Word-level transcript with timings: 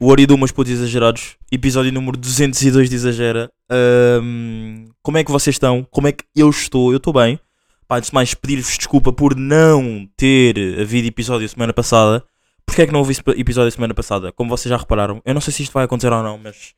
o 0.00 0.06
Ori 0.06 0.26
do 0.26 0.38
Putos 0.38 0.70
Exagerados, 0.70 1.36
episódio 1.50 1.92
número 1.92 2.16
202 2.16 2.88
de 2.88 2.94
Exagera. 2.94 3.50
Ahm, 3.68 4.86
como 5.02 5.18
é 5.18 5.24
que 5.24 5.30
vocês 5.30 5.56
estão? 5.56 5.84
Como 5.90 6.06
é 6.06 6.12
que 6.12 6.24
eu 6.36 6.48
estou? 6.48 6.92
Eu 6.92 6.98
estou 6.98 7.12
bem. 7.12 7.40
Pá, 7.88 7.96
antes 7.96 8.10
de 8.10 8.14
mais, 8.14 8.32
pedir-vos 8.32 8.76
desculpa 8.76 9.12
por 9.12 9.34
não 9.34 10.08
ter 10.16 10.80
havido 10.80 11.08
episódio 11.08 11.48
semana 11.48 11.72
passada. 11.72 12.24
Porquê 12.64 12.82
é 12.82 12.86
que 12.86 12.92
não 12.92 13.00
houve 13.00 13.16
episódio 13.36 13.72
semana 13.72 13.92
passada? 13.92 14.30
Como 14.30 14.48
vocês 14.50 14.70
já 14.70 14.76
repararam, 14.76 15.20
eu 15.24 15.34
não 15.34 15.40
sei 15.40 15.52
se 15.52 15.64
isto 15.64 15.72
vai 15.72 15.84
acontecer 15.84 16.12
ou 16.12 16.22
não, 16.22 16.38
mas 16.38 16.74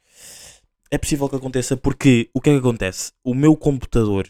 é 0.91 0.97
possível 0.97 1.29
que 1.29 1.37
aconteça 1.37 1.77
porque 1.77 2.31
o 2.33 2.41
que 2.41 2.49
é 2.49 2.53
que 2.55 2.59
acontece? 2.61 3.13
O 3.23 3.35
meu 3.35 3.55
computador, 3.55 4.27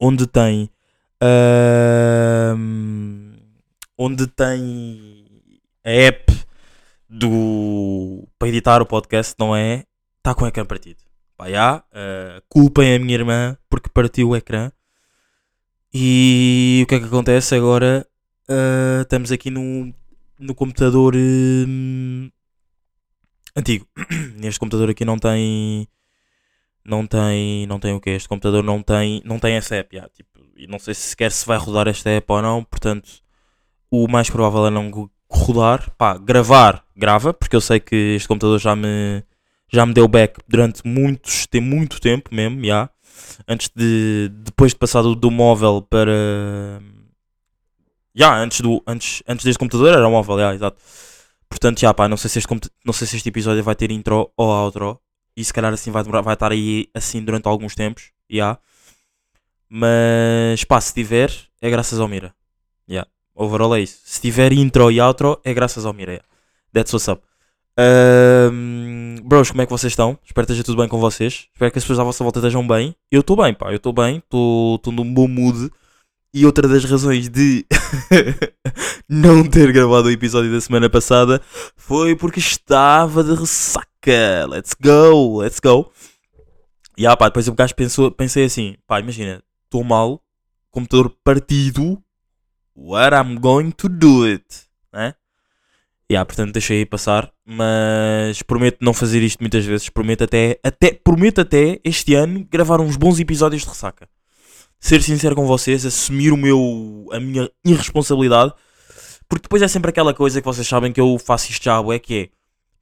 onde 0.00 0.26
tem. 0.26 0.68
ahm, 1.22 2.56
onde 3.96 4.26
tem 4.26 5.26
a 5.84 5.90
app 5.90 6.47
do. 7.08 8.28
para 8.38 8.48
editar 8.48 8.82
o 8.82 8.86
podcast, 8.86 9.34
não 9.38 9.56
é? 9.56 9.84
Está 10.18 10.34
com 10.34 10.44
o 10.44 10.48
ecrã 10.48 10.64
partido. 10.64 10.98
Pá, 11.36 11.48
já, 11.48 11.84
ah, 11.92 12.42
culpem 12.48 12.94
a 12.94 12.98
minha 12.98 13.14
irmã 13.14 13.56
porque 13.70 13.88
partiu 13.88 14.30
o 14.30 14.36
ecrã. 14.36 14.70
E 15.92 16.82
o 16.84 16.86
que 16.86 16.96
é 16.96 17.00
que 17.00 17.06
acontece 17.06 17.54
agora? 17.54 18.06
Ah, 18.48 19.02
estamos 19.02 19.32
aqui 19.32 19.50
no, 19.50 19.94
no 20.38 20.54
computador 20.54 21.14
hum, 21.16 22.30
antigo. 23.56 23.86
Este 24.42 24.60
computador 24.60 24.90
aqui 24.90 25.04
não 25.04 25.18
tem. 25.18 25.88
Não 26.84 27.06
tem. 27.06 27.66
Não 27.66 27.78
tem 27.78 27.94
o 27.94 28.00
que? 28.00 28.10
Este 28.10 28.28
computador 28.28 28.62
não 28.62 28.82
tem. 28.82 29.22
Não 29.24 29.38
tem 29.38 29.54
essa 29.54 29.76
app. 29.76 29.96
já, 29.96 30.08
tipo, 30.08 30.28
e 30.56 30.66
não 30.66 30.78
sei 30.78 30.94
se 30.94 31.10
sequer 31.10 31.30
se 31.32 31.46
vai 31.46 31.58
rodar 31.58 31.88
esta 31.88 32.10
app 32.10 32.32
ou 32.32 32.42
não. 32.42 32.64
Portanto, 32.64 33.08
o 33.90 34.08
mais 34.08 34.28
provável 34.28 34.66
é 34.66 34.70
não 34.70 34.90
rodar. 35.30 35.90
Pá, 35.96 36.16
gravar, 36.16 36.84
grava, 36.96 37.32
porque 37.32 37.56
eu 37.56 37.60
sei 37.60 37.80
que 37.80 37.94
este 38.16 38.28
computador 38.28 38.58
já 38.58 38.74
me. 38.74 39.22
Já 39.70 39.84
me 39.84 39.92
deu 39.92 40.08
back 40.08 40.40
durante 40.48 40.80
muitos, 40.86 41.46
tem 41.46 41.60
muito 41.60 42.00
tempo 42.00 42.34
mesmo, 42.34 42.64
já. 42.64 42.88
Antes 43.46 43.70
de. 43.74 44.30
Depois 44.32 44.72
de 44.72 44.78
passar 44.78 45.02
do, 45.02 45.14
do 45.14 45.30
móvel 45.30 45.82
para. 45.82 46.80
Já, 48.14 48.36
antes, 48.36 48.60
do, 48.60 48.82
antes, 48.86 49.22
antes 49.28 49.44
deste 49.44 49.58
computador 49.58 49.94
era 49.94 50.08
móvel, 50.08 50.38
já, 50.38 50.54
exato. 50.54 50.78
Portanto, 51.48 51.80
já, 51.80 51.94
pá, 51.94 52.08
não 52.08 52.16
sei, 52.16 52.28
se 52.28 52.38
este, 52.38 52.48
não 52.84 52.92
sei 52.92 53.06
se 53.06 53.16
este 53.16 53.28
episódio 53.28 53.62
vai 53.62 53.74
ter 53.74 53.90
intro 53.90 54.30
ou 54.36 54.48
outro. 54.48 55.00
E 55.36 55.44
se 55.44 55.52
calhar 55.52 55.72
assim 55.72 55.90
vai, 55.90 56.02
demorar, 56.02 56.22
vai 56.22 56.34
estar 56.34 56.50
aí 56.50 56.88
assim 56.92 57.24
durante 57.24 57.46
alguns 57.46 57.74
tempos, 57.74 58.10
já. 58.28 58.58
Mas, 59.68 60.64
pá, 60.64 60.80
se 60.80 60.92
tiver, 60.94 61.32
é 61.60 61.70
graças 61.70 62.00
ao 62.00 62.08
Mira. 62.08 62.34
Já, 62.88 63.06
overall 63.38 63.74
é 63.76 63.80
isso. 63.80 64.00
Se 64.04 64.20
tiver 64.20 64.52
intro 64.52 64.90
e 64.90 65.00
outro, 65.00 65.40
é 65.44 65.54
graças 65.54 65.86
ao 65.86 65.92
Mira, 65.92 66.12
yeah. 66.12 66.28
That's 66.72 66.92
what's 66.92 67.08
up. 67.08 67.22
Ahm, 67.78 69.16
bros, 69.22 69.50
como 69.50 69.62
é 69.62 69.66
que 69.66 69.70
vocês 69.70 69.92
estão? 69.92 70.18
Espero 70.24 70.46
que 70.46 70.52
esteja 70.52 70.64
tudo 70.64 70.78
bem 70.78 70.88
com 70.88 70.98
vocês. 70.98 71.46
Espero 71.54 71.70
que 71.70 71.78
as 71.78 71.84
pessoas 71.84 72.00
à 72.00 72.04
vossa 72.04 72.24
volta 72.24 72.40
estejam 72.40 72.66
bem. 72.66 72.94
Eu 73.10 73.20
estou 73.20 73.36
bem, 73.36 73.54
pá, 73.54 73.70
eu 73.70 73.76
estou 73.76 73.92
bem. 73.92 74.16
Estou 74.16 74.80
num 74.92 75.14
bom 75.14 75.28
mood. 75.28 75.70
E 76.34 76.44
outra 76.44 76.68
das 76.68 76.84
razões 76.84 77.28
de 77.28 77.64
não 79.08 79.44
ter 79.44 79.72
gravado 79.72 80.08
o 80.08 80.10
episódio 80.10 80.52
da 80.52 80.60
semana 80.60 80.90
passada 80.90 81.40
foi 81.76 82.14
porque 82.14 82.40
estava 82.40 83.24
de 83.24 83.34
ressaca. 83.34 84.46
Let's 84.48 84.74
go, 84.78 85.40
let's 85.40 85.60
go. 85.60 85.90
E 86.98 87.06
ah, 87.06 87.16
pá, 87.16 87.26
depois 87.26 87.46
o 87.48 87.54
gajo 87.54 87.74
pensou, 87.74 88.10
pensei 88.10 88.44
assim: 88.44 88.76
pá, 88.86 89.00
imagina, 89.00 89.42
estou 89.64 89.84
mal, 89.84 90.20
computador 90.70 91.14
partido, 91.22 92.02
what 92.78 93.14
I'm 93.14 93.38
going 93.38 93.70
to 93.72 93.88
do 93.88 94.24
it, 94.24 94.44
né? 94.92 95.14
E 96.10 96.16
ah, 96.16 96.24
portanto 96.24 96.52
deixei 96.52 96.86
passar, 96.86 97.30
mas 97.44 98.42
prometo 98.42 98.78
não 98.80 98.94
fazer 98.94 99.22
isto 99.22 99.40
muitas 99.40 99.64
vezes. 99.64 99.88
Prometo 99.90 100.24
até, 100.24 100.58
até, 100.62 100.92
prometo 100.92 101.40
até 101.40 101.80
este 101.84 102.14
ano 102.14 102.46
gravar 102.50 102.80
uns 102.80 102.96
bons 102.96 103.18
episódios 103.18 103.62
de 103.62 103.68
ressaca 103.68 104.08
ser 104.80 105.02
sincero 105.02 105.34
com 105.34 105.46
vocês, 105.46 105.84
assumir 105.84 106.32
o 106.32 106.36
meu, 106.36 107.06
a 107.12 107.18
minha 107.18 107.50
irresponsabilidade, 107.64 108.52
porque 109.28 109.42
depois 109.42 109.62
é 109.62 109.68
sempre 109.68 109.90
aquela 109.90 110.14
coisa 110.14 110.40
que 110.40 110.46
vocês 110.46 110.66
sabem 110.66 110.92
que 110.92 111.00
eu 111.00 111.18
faço 111.18 111.50
isto 111.50 111.64
já, 111.64 111.82
é 111.92 111.98
que 111.98 112.14
é 112.14 112.28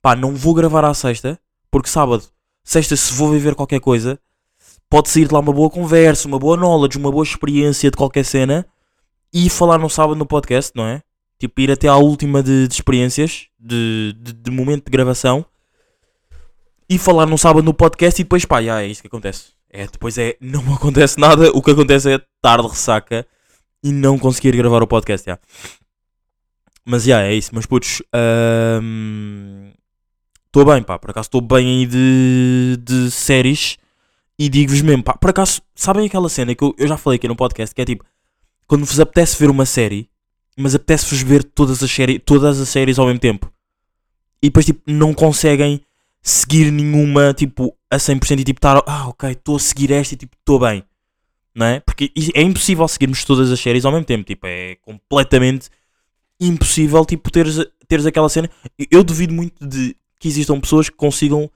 pá, 0.02 0.14
não 0.14 0.34
vou 0.34 0.54
gravar 0.54 0.84
à 0.84 0.94
sexta, 0.94 1.38
porque 1.70 1.88
sábado, 1.88 2.24
sexta, 2.62 2.94
se 2.96 3.12
vou 3.14 3.30
viver 3.32 3.54
qualquer 3.54 3.80
coisa, 3.80 4.18
pode 4.88 5.08
sair 5.08 5.26
de 5.26 5.34
lá 5.34 5.40
uma 5.40 5.52
boa 5.52 5.70
conversa, 5.70 6.28
uma 6.28 6.38
boa 6.38 6.56
knowledge, 6.56 6.98
uma 6.98 7.10
boa 7.10 7.24
experiência 7.24 7.90
de 7.90 7.96
qualquer 7.96 8.24
cena 8.24 8.66
e 9.38 9.50
falar 9.50 9.76
no 9.76 9.90
sábado 9.90 10.16
no 10.16 10.24
podcast, 10.24 10.72
não 10.74 10.86
é? 10.86 11.02
Tipo, 11.38 11.60
ir 11.60 11.70
até 11.70 11.88
à 11.88 11.96
última 11.96 12.42
de, 12.42 12.66
de 12.66 12.72
experiências, 12.72 13.48
de, 13.60 14.14
de, 14.18 14.32
de 14.32 14.50
momento 14.50 14.86
de 14.86 14.90
gravação 14.90 15.44
e 16.88 16.96
falar 16.96 17.26
no 17.26 17.36
sábado 17.36 17.62
no 17.62 17.74
podcast 17.74 18.18
e 18.18 18.24
depois, 18.24 18.46
pá, 18.46 18.62
já 18.62 18.80
é 18.80 18.86
isso 18.86 19.02
que 19.02 19.08
acontece. 19.08 19.48
É, 19.68 19.86
depois 19.86 20.16
é, 20.16 20.38
não 20.40 20.62
acontece 20.72 21.20
nada, 21.20 21.50
o 21.50 21.60
que 21.60 21.70
acontece 21.70 22.12
é 22.12 22.14
estar 22.14 22.62
de 22.62 22.66
ressaca 22.66 23.26
e 23.84 23.92
não 23.92 24.18
conseguir 24.18 24.56
gravar 24.56 24.82
o 24.82 24.86
podcast, 24.86 25.26
já. 25.26 25.38
Mas, 26.82 27.04
já, 27.04 27.20
é 27.20 27.34
isso, 27.34 27.52
meus 27.52 27.66
putos. 27.66 28.00
Estou 30.46 30.64
bem, 30.64 30.82
pá, 30.82 30.98
por 30.98 31.10
acaso 31.10 31.26
estou 31.26 31.42
bem 31.42 31.80
aí 31.80 31.86
de, 31.86 32.78
de 32.82 33.10
séries 33.10 33.76
e 34.38 34.48
digo-vos 34.48 34.80
mesmo, 34.80 35.02
pá, 35.02 35.12
por 35.12 35.28
acaso, 35.28 35.60
sabem 35.74 36.06
aquela 36.06 36.30
cena 36.30 36.54
que 36.54 36.64
eu, 36.64 36.74
eu 36.78 36.88
já 36.88 36.96
falei 36.96 37.18
aqui 37.18 37.28
no 37.28 37.36
podcast, 37.36 37.74
que 37.74 37.82
é 37.82 37.84
tipo, 37.84 38.02
quando 38.66 38.84
vos 38.84 38.98
apetece 39.00 39.38
ver 39.38 39.50
uma 39.50 39.66
série, 39.66 40.08
mas 40.56 40.74
apetece-vos 40.74 41.22
ver 41.22 41.44
todas 41.44 41.82
as, 41.82 41.90
séries, 41.90 42.20
todas 42.24 42.60
as 42.60 42.68
séries 42.68 42.98
ao 42.98 43.06
mesmo 43.06 43.20
tempo. 43.20 43.52
E 44.42 44.48
depois, 44.48 44.66
tipo, 44.66 44.80
não 44.86 45.12
conseguem 45.12 45.80
seguir 46.22 46.70
nenhuma, 46.70 47.32
tipo, 47.34 47.76
a 47.90 47.96
100% 47.96 48.40
e 48.40 48.44
tipo, 48.44 48.58
estar, 48.58 48.82
ah, 48.86 49.08
ok, 49.08 49.30
estou 49.30 49.56
a 49.56 49.60
seguir 49.60 49.92
esta 49.92 50.14
e 50.14 50.16
tipo, 50.16 50.36
estou 50.36 50.58
bem. 50.58 50.82
Não 51.54 51.66
é? 51.66 51.80
Porque 51.80 52.12
é 52.34 52.42
impossível 52.42 52.86
seguirmos 52.88 53.24
todas 53.24 53.50
as 53.50 53.60
séries 53.60 53.84
ao 53.84 53.92
mesmo 53.92 54.04
tempo, 54.04 54.24
tipo, 54.24 54.46
é 54.46 54.76
completamente 54.82 55.70
impossível, 56.40 57.04
tipo, 57.04 57.30
teres, 57.30 57.58
teres 57.88 58.04
aquela 58.06 58.28
cena. 58.28 58.50
Eu 58.90 59.02
duvido 59.02 59.32
muito 59.32 59.66
de 59.66 59.96
que 60.18 60.28
existam 60.28 60.60
pessoas 60.60 60.88
que 60.90 60.96
consigam. 60.96 61.50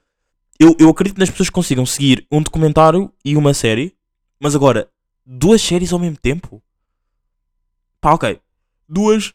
Eu, 0.59 0.75
eu 0.79 0.89
acredito 0.89 1.19
nas 1.19 1.29
pessoas 1.29 1.49
que 1.49 1.55
consigam 1.55 1.85
seguir 1.85 2.25
um 2.31 2.41
documentário 2.41 3.11
e 3.25 3.35
uma 3.35 3.53
série, 3.53 3.95
mas 4.39 4.55
agora, 4.55 4.89
duas 5.25 5.61
séries 5.61 5.91
ao 5.91 5.99
mesmo 5.99 6.17
tempo? 6.17 6.61
Pá, 8.01 8.13
ok. 8.13 8.41
Duas. 8.89 9.33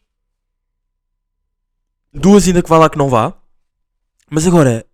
Duas 2.13 2.47
ainda 2.47 2.61
que 2.61 2.69
vá 2.69 2.77
lá 2.77 2.89
que 2.89 2.97
não 2.97 3.09
vá. 3.09 3.33
Mas 4.29 4.45
agora, 4.45 4.85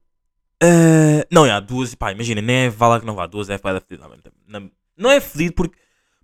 Uh, 0.64 1.28
não, 1.30 1.46
já, 1.46 1.60
duas, 1.60 1.94
pá, 1.94 2.14
imagina, 2.14 2.42
nem 2.42 2.56
é 2.56 2.70
vá 2.70 2.88
lá 2.88 3.00
que 3.00 3.06
não 3.06 3.16
vá, 3.16 3.28
duas 3.28 3.50
é 3.50 3.58
fedido 3.58 4.04
ao 4.04 4.10
mesmo 4.10 4.24
tempo. 4.24 4.36
Não, 4.48 4.72
não 4.96 5.12
é 5.12 5.20
fedido 5.20 5.54
porque, 5.56 5.78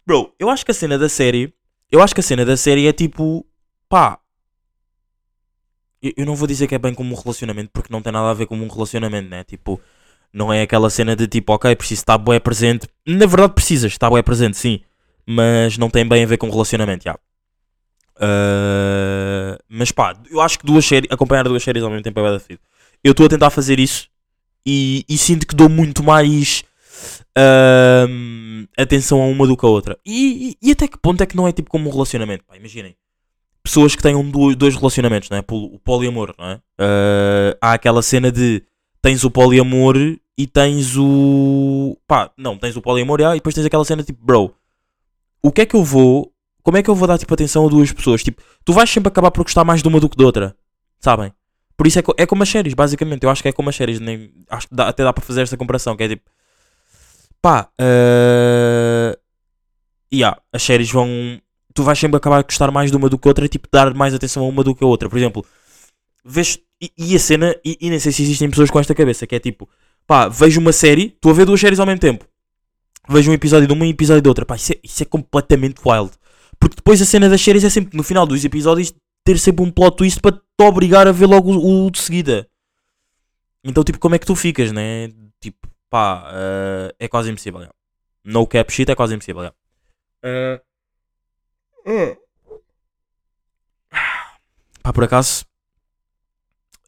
bro, 0.07 0.33
eu 0.39 0.49
acho 0.49 0.63
que 0.63 0.71
a 0.71 0.73
cena 0.73 0.97
da 0.97 1.09
série, 1.09 1.53
eu 1.91 2.01
acho 2.01 2.13
que 2.13 2.21
a 2.21 2.23
cena 2.23 2.45
da 2.45 2.55
série 2.55 2.87
é 2.87 2.93
tipo, 2.93 3.45
pá, 3.89 4.17
eu, 6.01 6.13
eu 6.15 6.25
não 6.25 6.35
vou 6.37 6.47
dizer 6.47 6.67
que 6.67 6.75
é 6.75 6.79
bem 6.79 6.93
como 6.93 7.13
um 7.13 7.19
relacionamento 7.19 7.69
porque 7.73 7.91
não 7.91 8.01
tem 8.01 8.13
nada 8.13 8.29
a 8.29 8.33
ver 8.33 8.45
com 8.45 8.55
um 8.55 8.67
relacionamento, 8.69 9.29
né? 9.29 9.43
Tipo, 9.43 9.81
não 10.31 10.53
é 10.53 10.61
aquela 10.61 10.89
cena 10.89 11.17
de 11.17 11.27
tipo, 11.27 11.51
ok, 11.51 11.75
preciso 11.75 12.01
estar 12.01 12.17
bué 12.17 12.39
presente. 12.39 12.87
Na 13.05 13.25
verdade, 13.25 13.53
precisas 13.53 13.91
estar 13.91 14.09
bué 14.09 14.21
presente, 14.21 14.55
sim, 14.55 14.79
mas 15.25 15.77
não 15.77 15.89
tem 15.89 16.07
bem 16.07 16.23
a 16.23 16.27
ver 16.27 16.37
com 16.37 16.49
relacionamento, 16.49 17.03
já. 17.03 17.19
Uh, 18.19 19.57
mas 19.69 19.91
pá, 19.91 20.13
eu 20.29 20.41
acho 20.41 20.59
que 20.59 20.65
duas 20.65 20.85
séries, 20.85 21.09
acompanhar 21.11 21.43
duas 21.47 21.63
séries 21.63 21.81
ao 21.83 21.89
mesmo 21.89 22.03
tempo 22.03 22.19
é 22.19 22.31
da 22.31 22.39
fedido. 22.39 22.61
Eu 23.03 23.11
estou 23.11 23.25
a 23.25 23.29
tentar 23.29 23.49
fazer 23.49 23.79
isso 23.79 24.09
e, 24.65 25.05
e 25.07 25.17
sinto 25.17 25.47
que 25.47 25.55
dou 25.55 25.69
muito 25.69 26.03
mais 26.03 26.63
ahm, 27.37 28.65
atenção 28.77 29.21
a 29.21 29.25
uma 29.25 29.47
do 29.47 29.55
que 29.55 29.65
a 29.65 29.69
outra. 29.69 29.97
E, 30.05 30.49
e- 30.61 30.67
e 30.69 30.71
até 30.71 30.87
que 30.87 30.97
ponto 30.97 31.21
é 31.21 31.25
que 31.25 31.35
não 31.35 31.47
é 31.47 31.51
tipo 31.51 31.69
como 31.69 31.89
um 31.89 31.91
relacionamento? 31.93 32.43
Pá, 32.45 32.57
imaginem. 32.57 32.95
Pessoas 33.63 33.95
que 33.95 34.01
tenham 34.01 34.27
do- 34.29 34.55
dois 34.55 34.75
relacionamentos, 34.75 35.29
não 35.29 35.37
é? 35.37 35.43
O 35.49 35.79
poliamor, 35.79 36.33
não 36.37 36.45
é? 36.49 36.59
Ah, 36.79 37.57
há 37.61 37.73
aquela 37.73 38.01
cena 38.01 38.31
de 38.31 38.63
tens 39.01 39.23
o 39.23 39.31
poliamor 39.31 39.95
e 40.37 40.47
tens 40.47 40.95
o. 40.97 41.97
pá, 42.07 42.31
não, 42.37 42.57
tens 42.57 42.75
o 42.75 42.81
poliamor 42.81 43.21
ah, 43.21 43.35
e 43.35 43.39
depois 43.39 43.53
tens 43.55 43.65
aquela 43.65 43.85
cena 43.85 44.03
tipo, 44.03 44.23
bro, 44.23 44.53
o 45.41 45.51
que 45.51 45.61
é 45.61 45.65
que 45.65 45.75
eu 45.75 45.83
vou. 45.83 46.33
Como 46.63 46.77
é 46.77 46.83
que 46.83 46.89
eu 46.89 46.95
vou 46.95 47.07
dar 47.07 47.17
tipo 47.17 47.33
atenção 47.33 47.65
a 47.65 47.69
duas 47.69 47.91
pessoas? 47.91 48.23
Tipo, 48.23 48.41
tu 48.65 48.73
vais 48.73 48.89
sempre 48.89 49.07
acabar 49.07 49.31
por 49.31 49.43
gostar 49.43 49.63
mais 49.63 49.81
de 49.81 49.87
uma 49.87 49.99
do 49.99 50.09
que 50.09 50.17
de 50.17 50.23
outra, 50.23 50.55
sabem? 50.99 51.31
Por 51.77 51.87
isso 51.87 51.97
é, 51.99 52.01
co- 52.01 52.13
é 52.17 52.25
como 52.25 52.43
as 52.43 52.49
séries, 52.49 52.73
basicamente. 52.73 53.23
Eu 53.23 53.29
acho 53.29 53.41
que 53.41 53.47
é 53.47 53.53
como 53.53 53.69
as 53.69 53.75
séries. 53.75 53.99
Nem, 54.01 54.31
acho 54.49 54.67
que 54.67 54.75
dá- 54.75 54.89
até 54.89 55.01
dá 55.03 55.13
para 55.13 55.23
fazer 55.23 55.41
esta 55.43 55.55
comparação. 55.55 55.95
Que 55.95 56.03
é 56.03 56.07
tipo. 56.09 56.29
Pá. 57.41 57.69
Uh, 57.79 59.17
yeah, 60.13 60.37
as 60.51 60.61
séries 60.61 60.91
vão. 60.91 61.07
Tu 61.73 61.81
vais 61.83 61.97
sempre 61.97 62.17
acabar 62.17 62.39
a 62.39 62.43
gostar 62.43 62.69
mais 62.71 62.91
de 62.91 62.97
uma 62.97 63.07
do 63.07 63.17
que 63.17 63.27
outra. 63.27 63.47
Tipo, 63.47 63.67
dar 63.71 63.93
mais 63.93 64.13
atenção 64.13 64.43
a 64.43 64.47
uma 64.47 64.61
do 64.63 64.75
que 64.75 64.83
a 64.83 64.87
outra. 64.87 65.09
Por 65.09 65.17
exemplo, 65.17 65.45
vês. 66.25 66.59
E, 66.81 66.91
e 66.97 67.15
a 67.15 67.19
cena. 67.19 67.55
E, 67.63 67.77
e 67.79 67.89
nem 67.89 67.97
sei 67.99 68.11
se 68.11 68.23
existem 68.23 68.49
pessoas 68.49 68.69
com 68.69 68.79
esta 68.79 68.93
cabeça. 68.93 69.25
Que 69.25 69.35
é 69.35 69.39
tipo. 69.39 69.69
Pá, 70.05 70.27
vejo 70.27 70.59
uma 70.59 70.73
série. 70.73 71.13
Estou 71.15 71.31
a 71.31 71.35
ver 71.35 71.45
duas 71.45 71.61
séries 71.61 71.79
ao 71.79 71.85
mesmo 71.85 72.01
tempo. 72.01 72.25
Vejo 73.07 73.31
um 73.31 73.33
episódio 73.33 73.67
de 73.67 73.73
uma 73.73 73.85
e 73.85 73.87
um 73.87 73.91
episódio 73.91 74.21
de 74.21 74.27
outra. 74.27 74.45
Pá, 74.45 74.57
isso 74.57 74.73
é, 74.73 74.75
isso 74.83 75.01
é 75.01 75.05
completamente 75.05 75.79
wild. 75.85 76.11
Porque 76.59 76.75
depois 76.75 77.01
a 77.01 77.05
cena 77.05 77.29
das 77.29 77.41
séries 77.41 77.63
é 77.63 77.69
sempre 77.69 77.95
no 77.95 78.03
final 78.03 78.25
dos 78.27 78.43
episódios 78.43 78.93
ter 79.23 79.37
sempre 79.39 79.63
um 79.63 79.71
plot 79.71 79.97
twist 79.97 80.19
para 80.19 80.33
te 80.33 80.41
obrigar 80.61 81.07
a 81.07 81.11
ver 81.11 81.27
logo 81.27 81.51
o, 81.51 81.85
o 81.85 81.91
de 81.91 81.99
seguida. 81.99 82.47
Então, 83.63 83.83
tipo, 83.83 83.99
como 83.99 84.15
é 84.15 84.19
que 84.19 84.25
tu 84.25 84.35
ficas, 84.35 84.71
né? 84.71 85.09
Tipo, 85.39 85.67
pá, 85.89 86.31
uh, 86.31 86.93
é 86.97 87.07
quase 87.07 87.29
impossível. 87.29 87.59
Yeah. 87.59 87.75
No 88.23 88.47
cap 88.47 88.71
shit 88.71 88.89
é 88.89 88.95
quase 88.95 89.15
impossível. 89.15 89.51
Yeah. 90.23 90.63
Uh, 91.85 92.17
pá, 94.81 94.93
por 94.93 95.03
acaso. 95.03 95.45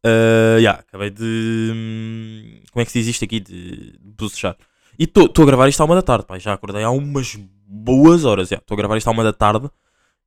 Uh, 0.03 0.57
yeah, 0.57 0.79
acabei 0.79 1.11
de. 1.11 1.71
hum, 1.73 2.61
Como 2.71 2.81
é 2.81 2.85
que 2.85 2.91
se 2.91 2.99
diz 2.99 3.07
isto 3.09 3.25
aqui? 3.25 3.39
De 3.39 3.97
bocejar. 4.01 4.57
E 4.97 5.03
estou 5.03 5.43
a 5.43 5.45
gravar 5.45 5.67
isto 5.69 5.81
à 5.81 5.85
uma 5.85 5.95
da 5.95 6.01
tarde, 6.01 6.25
pá. 6.25 6.37
Já 6.39 6.53
acordei 6.53 6.83
há 6.83 6.89
umas 6.89 7.37
boas 7.71 8.25
horas. 8.25 8.51
Estou 8.51 8.57
yeah. 8.57 8.73
a 8.73 8.75
gravar 8.75 8.97
isto 8.97 9.07
à 9.07 9.11
uma 9.11 9.23
da 9.23 9.33
tarde. 9.33 9.69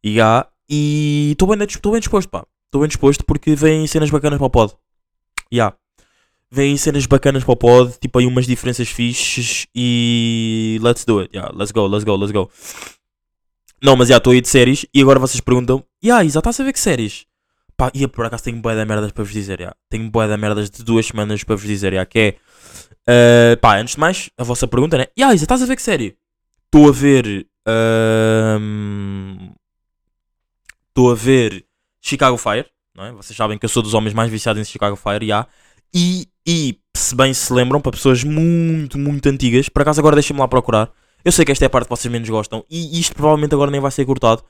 E. 0.02 0.16
E 0.68 1.32
estou 1.32 1.46
bem, 1.46 1.58
bem 1.58 2.00
disposto, 2.00 2.28
pá. 2.30 2.46
Estou 2.66 2.80
bem 2.80 2.88
disposto 2.88 3.24
porque 3.24 3.54
vêm 3.54 3.86
cenas 3.86 4.08
bacanas 4.08 4.38
para 4.38 4.46
o 4.46 4.50
pod. 4.50 4.72
Já. 5.52 5.56
Yeah. 5.56 5.76
Vêm 6.50 6.76
cenas 6.76 7.04
bacanas 7.04 7.44
para 7.44 7.52
o 7.52 7.56
pod. 7.56 7.98
Tipo 8.00 8.18
aí 8.18 8.26
umas 8.26 8.46
diferenças 8.46 8.88
fixes. 8.88 9.66
E. 9.74 10.78
Let's 10.82 11.04
do 11.04 11.20
it. 11.20 11.36
Yeah. 11.36 11.54
Let's 11.54 11.72
go, 11.72 11.86
let's 11.86 12.04
go, 12.04 12.16
let's 12.16 12.32
go. 12.32 12.50
Não, 13.82 13.96
mas 13.96 14.08
já 14.08 14.16
estou 14.16 14.32
aí 14.32 14.40
de 14.40 14.48
séries. 14.48 14.86
E 14.94 15.02
agora 15.02 15.18
vocês 15.18 15.40
perguntam: 15.40 15.84
Yeah, 16.02 16.24
Isa, 16.24 16.38
estás 16.38 16.58
a 16.58 16.64
ver 16.64 16.72
que 16.72 16.80
séries? 16.80 17.26
Pá, 17.76 17.90
e 17.92 18.06
por 18.06 18.24
acaso 18.24 18.44
tenho 18.44 18.60
boé 18.60 18.76
da 18.76 18.84
merdas 18.84 19.10
para 19.12 19.24
vos 19.24 19.32
dizer, 19.32 19.60
já. 19.60 19.74
Tenho 19.90 20.08
boé 20.10 20.28
da 20.28 20.36
merdas 20.36 20.70
de 20.70 20.82
duas 20.84 21.06
semanas 21.06 21.42
para 21.42 21.56
vos 21.56 21.66
dizer, 21.66 21.92
já. 21.92 22.06
Que 22.06 22.38
é, 23.06 23.54
uh, 23.54 23.60
pá, 23.60 23.78
antes 23.78 23.94
de 23.94 24.00
mais, 24.00 24.30
a 24.38 24.44
vossa 24.44 24.66
pergunta, 24.68 24.96
né? 24.96 25.06
Ya, 25.18 25.34
Isa, 25.34 25.44
estás 25.44 25.60
a 25.60 25.66
ver 25.66 25.76
que 25.76 25.82
série? 25.82 26.16
Estou 26.74 26.88
a 26.88 26.92
ver, 26.92 27.46
estou 30.88 31.08
uh, 31.08 31.12
a 31.12 31.14
ver 31.14 31.64
Chicago 32.00 32.36
Fire, 32.36 32.66
não 32.92 33.04
é? 33.04 33.12
Vocês 33.12 33.36
sabem 33.36 33.56
que 33.56 33.64
eu 33.64 33.68
sou 33.68 33.80
dos 33.80 33.94
homens 33.94 34.12
mais 34.12 34.28
viciados 34.28 34.60
em 34.60 34.64
Chicago 34.64 34.96
Fire, 34.96 35.24
já. 35.24 35.46
E, 35.94 36.26
e, 36.44 36.76
se 36.96 37.14
bem 37.14 37.32
se 37.32 37.52
lembram, 37.52 37.80
para 37.80 37.92
pessoas 37.92 38.24
muito, 38.24 38.98
muito 38.98 39.28
antigas, 39.28 39.68
por 39.68 39.82
acaso 39.82 40.00
agora 40.00 40.16
deixem-me 40.16 40.40
lá 40.40 40.48
procurar. 40.48 40.90
Eu 41.24 41.30
sei 41.30 41.44
que 41.44 41.52
esta 41.52 41.64
é 41.64 41.68
a 41.68 41.70
parte 41.70 41.86
que 41.86 41.90
vocês 41.90 42.10
menos 42.10 42.28
gostam, 42.28 42.64
e 42.68 42.98
isto 42.98 43.14
provavelmente 43.14 43.54
agora 43.54 43.70
nem 43.70 43.80
vai 43.80 43.92
ser 43.92 44.04
cortado. 44.04 44.42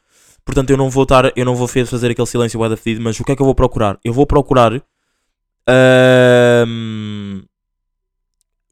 Portanto, 0.46 0.70
eu 0.70 0.78
não 0.78 0.88
vou 0.88 1.02
estar, 1.02 1.30
eu 1.36 1.44
não 1.44 1.54
vou 1.54 1.68
fazer 1.68 2.10
aquele 2.10 2.26
silêncio 2.26 2.58
bué 2.58 2.74
fedido, 2.74 3.04
mas 3.04 3.20
o 3.20 3.24
que 3.24 3.32
é 3.32 3.36
que 3.36 3.42
eu 3.42 3.46
vou 3.46 3.54
procurar? 3.54 3.98
Eu 4.02 4.14
vou 4.14 4.26
procurar 4.26 4.72
um, 6.66 7.42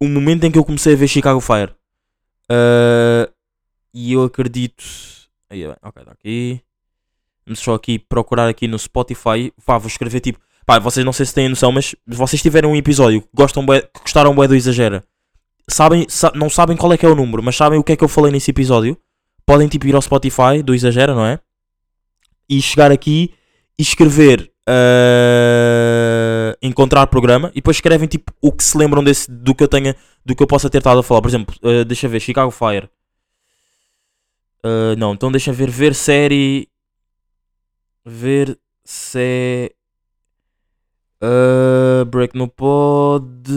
o 0.00 0.08
momento 0.08 0.44
em 0.44 0.50
que 0.50 0.56
eu 0.56 0.64
comecei 0.64 0.94
a 0.94 0.96
ver 0.96 1.06
Chicago 1.06 1.38
Fire. 1.38 1.74
Uh, 2.50 3.31
e 3.92 4.12
eu 4.12 4.24
acredito. 4.24 4.84
Aí, 5.50 5.66
ok, 5.66 6.02
está 6.02 6.12
aqui. 6.12 6.60
Vamos 7.46 7.60
só 7.60 7.74
aqui 7.74 7.98
procurar 7.98 8.48
aqui 8.48 8.68
no 8.68 8.78
Spotify. 8.78 9.52
Vá, 9.66 9.78
vou 9.78 9.88
escrever 9.88 10.20
tipo. 10.20 10.38
Pá, 10.64 10.78
vocês 10.78 11.04
não 11.04 11.12
sei 11.12 11.26
se 11.26 11.34
têm 11.34 11.48
noção, 11.48 11.72
mas 11.72 11.86
se 11.86 11.96
vocês 12.06 12.40
tiverem 12.40 12.70
um 12.70 12.76
episódio 12.76 13.22
que, 13.22 13.28
gostam 13.34 13.66
bué, 13.66 13.82
que 13.82 14.00
gostaram 14.00 14.34
bué 14.34 14.46
do 14.46 14.54
Exagera, 14.54 15.04
sabem, 15.68 16.06
sa 16.08 16.30
não 16.36 16.48
sabem 16.48 16.76
qual 16.76 16.92
é 16.92 16.96
que 16.96 17.04
é 17.04 17.08
o 17.08 17.16
número, 17.16 17.42
mas 17.42 17.56
sabem 17.56 17.78
o 17.78 17.82
que 17.82 17.92
é 17.92 17.96
que 17.96 18.04
eu 18.04 18.08
falei 18.08 18.30
nesse 18.30 18.52
episódio, 18.52 18.96
podem 19.44 19.66
tipo 19.66 19.88
ir 19.88 19.94
ao 19.96 20.00
Spotify 20.00 20.62
do 20.64 20.72
Exagera, 20.72 21.14
não 21.14 21.26
é? 21.26 21.40
e 22.52 22.60
chegar 22.60 22.92
aqui 22.92 23.32
e 23.78 23.82
escrever 23.82 24.52
uh, 24.68 26.56
encontrar 26.60 27.06
programa 27.06 27.50
e 27.52 27.56
depois 27.56 27.78
escrevem 27.78 28.06
tipo 28.06 28.30
o 28.42 28.52
que 28.52 28.62
se 28.62 28.76
lembram 28.76 29.02
desse, 29.02 29.30
do 29.30 29.54
que 29.54 29.64
eu 29.64 29.68
tenha 29.68 29.96
do 30.24 30.36
que 30.36 30.42
eu 30.42 30.46
possa 30.46 30.68
ter 30.68 30.78
estado 30.78 31.00
a 31.00 31.02
falar. 31.02 31.22
Por 31.22 31.28
exemplo, 31.28 31.54
uh, 31.62 31.84
deixa 31.84 32.06
ver 32.08 32.20
Chicago 32.20 32.50
Fire. 32.50 32.88
Uh, 34.64 34.94
não, 34.96 35.14
então 35.14 35.32
deixa 35.32 35.52
ver 35.52 35.70
ver 35.70 35.94
série 35.94 36.68
ver 38.04 38.58
se 38.84 39.74
uh, 41.22 42.04
break 42.04 42.36
no 42.36 42.48
pod 42.48 43.50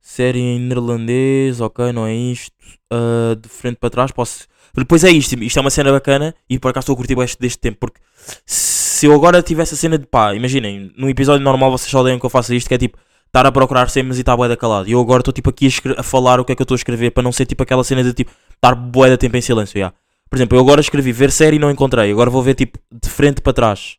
série 0.00 0.40
em 0.40 0.60
neerlandês, 0.60 1.60
ok, 1.60 1.92
não 1.92 2.06
é 2.06 2.14
isto. 2.14 2.54
Uh, 2.92 3.36
de 3.36 3.48
frente 3.48 3.76
para 3.76 3.90
trás 3.90 4.10
posso 4.10 4.46
depois 4.74 5.04
é 5.04 5.10
isto, 5.10 5.34
isto 5.42 5.58
é 5.58 5.60
uma 5.60 5.70
cena 5.70 5.90
bacana 5.90 6.34
e 6.48 6.58
por 6.58 6.70
acaso 6.70 6.84
estou 6.84 6.94
a 6.94 6.96
curtir 6.96 7.18
este 7.20 7.40
deste 7.40 7.58
tempo, 7.58 7.78
porque 7.80 8.00
se 8.46 9.06
eu 9.06 9.14
agora 9.14 9.42
tivesse 9.42 9.74
a 9.74 9.76
cena 9.76 9.98
de 9.98 10.06
pá, 10.06 10.34
imaginem, 10.34 10.92
num 10.96 11.08
episódio 11.08 11.42
normal 11.42 11.70
vocês 11.70 11.90
só 11.90 12.00
odeiam 12.00 12.18
que 12.18 12.26
eu 12.26 12.30
faça 12.30 12.54
isto, 12.54 12.68
que 12.68 12.74
é 12.74 12.78
tipo 12.78 12.98
estar 13.26 13.44
a 13.46 13.52
procurar 13.52 13.88
cenas 13.90 14.16
e 14.16 14.20
estar 14.20 14.36
bué 14.36 14.48
da 14.48 14.56
calado. 14.56 14.88
E 14.88 14.92
eu 14.92 15.00
agora 15.00 15.20
estou 15.20 15.32
tipo 15.32 15.50
aqui 15.50 15.68
a, 15.68 16.00
a, 16.00 16.02
falar 16.02 16.40
o 16.40 16.44
que 16.44 16.52
é 16.52 16.56
que 16.56 16.62
eu 16.62 16.64
estou 16.64 16.74
a 16.74 16.76
escrever 16.76 17.10
para 17.10 17.22
não 17.22 17.32
ser 17.32 17.46
tipo 17.46 17.62
aquela 17.62 17.84
cena 17.84 18.02
de 18.02 18.12
tipo 18.12 18.30
estar 18.58 18.74
bué 18.74 19.08
da 19.08 19.16
tempo 19.16 19.36
em 19.36 19.40
silêncio. 19.40 19.78
Yeah. 19.78 19.96
Por 20.28 20.36
exemplo, 20.36 20.56
eu 20.56 20.60
agora 20.60 20.80
escrevi 20.80 21.12
ver 21.12 21.30
série 21.30 21.56
e 21.56 21.58
não 21.58 21.70
encontrei, 21.70 22.10
agora 22.10 22.28
vou 22.28 22.42
ver 22.42 22.54
tipo 22.54 22.78
de 22.90 23.08
frente 23.08 23.40
para 23.40 23.52
trás. 23.52 23.96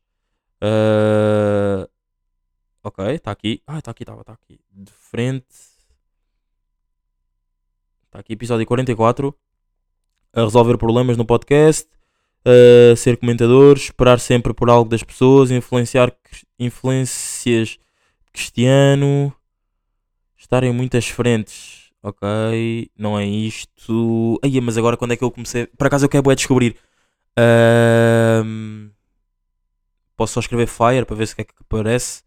Uh... 0.62 1.90
Ok, 2.84 3.06
está 3.06 3.32
aqui. 3.32 3.62
Ah, 3.66 3.80
está 3.80 3.92
aqui, 3.92 4.04
estava, 4.04 4.22
está 4.22 4.34
aqui. 4.34 4.60
De 4.72 4.92
frente. 4.92 5.46
Está 8.06 8.20
aqui, 8.20 8.34
episódio 8.34 8.66
44 8.66 9.36
a 10.34 10.44
resolver 10.44 10.78
problemas 10.78 11.18
no 11.18 11.26
podcast, 11.26 11.90
a 12.46 12.96
ser 12.96 13.18
comentador, 13.18 13.78
esperar 13.78 14.20
sempre 14.20 14.54
por 14.54 14.70
algo 14.70 14.90
das 14.90 15.04
pessoas, 15.04 15.52
influenciar 15.52 16.12
influências 16.58 17.80
cristiano, 18.32 19.34
estar 20.38 20.64
em 20.64 20.72
muitas 20.72 21.08
frentes. 21.08 21.79
Ok, 22.02 22.90
não 22.98 23.20
é 23.20 23.26
isto. 23.26 24.40
Ai, 24.44 24.60
mas 24.62 24.78
agora 24.78 24.96
quando 24.96 25.12
é 25.14 25.18
que 25.18 25.24
eu 25.24 25.32
comecei? 25.32 25.68
Por 25.68 25.88
acaso 25.88 26.06
eu 26.06 26.10
quero 26.10 26.32
é 26.32 26.36
descobrir. 26.36 26.78
Um... 28.46 28.90
Posso 30.16 30.34
só 30.34 30.40
escrever 30.40 30.68
Fire 30.68 31.06
para 31.06 31.16
ver 31.16 31.28
se 31.28 31.36
que 31.36 31.42
é 31.42 31.46
que 31.46 31.54
aparece. 31.60 32.24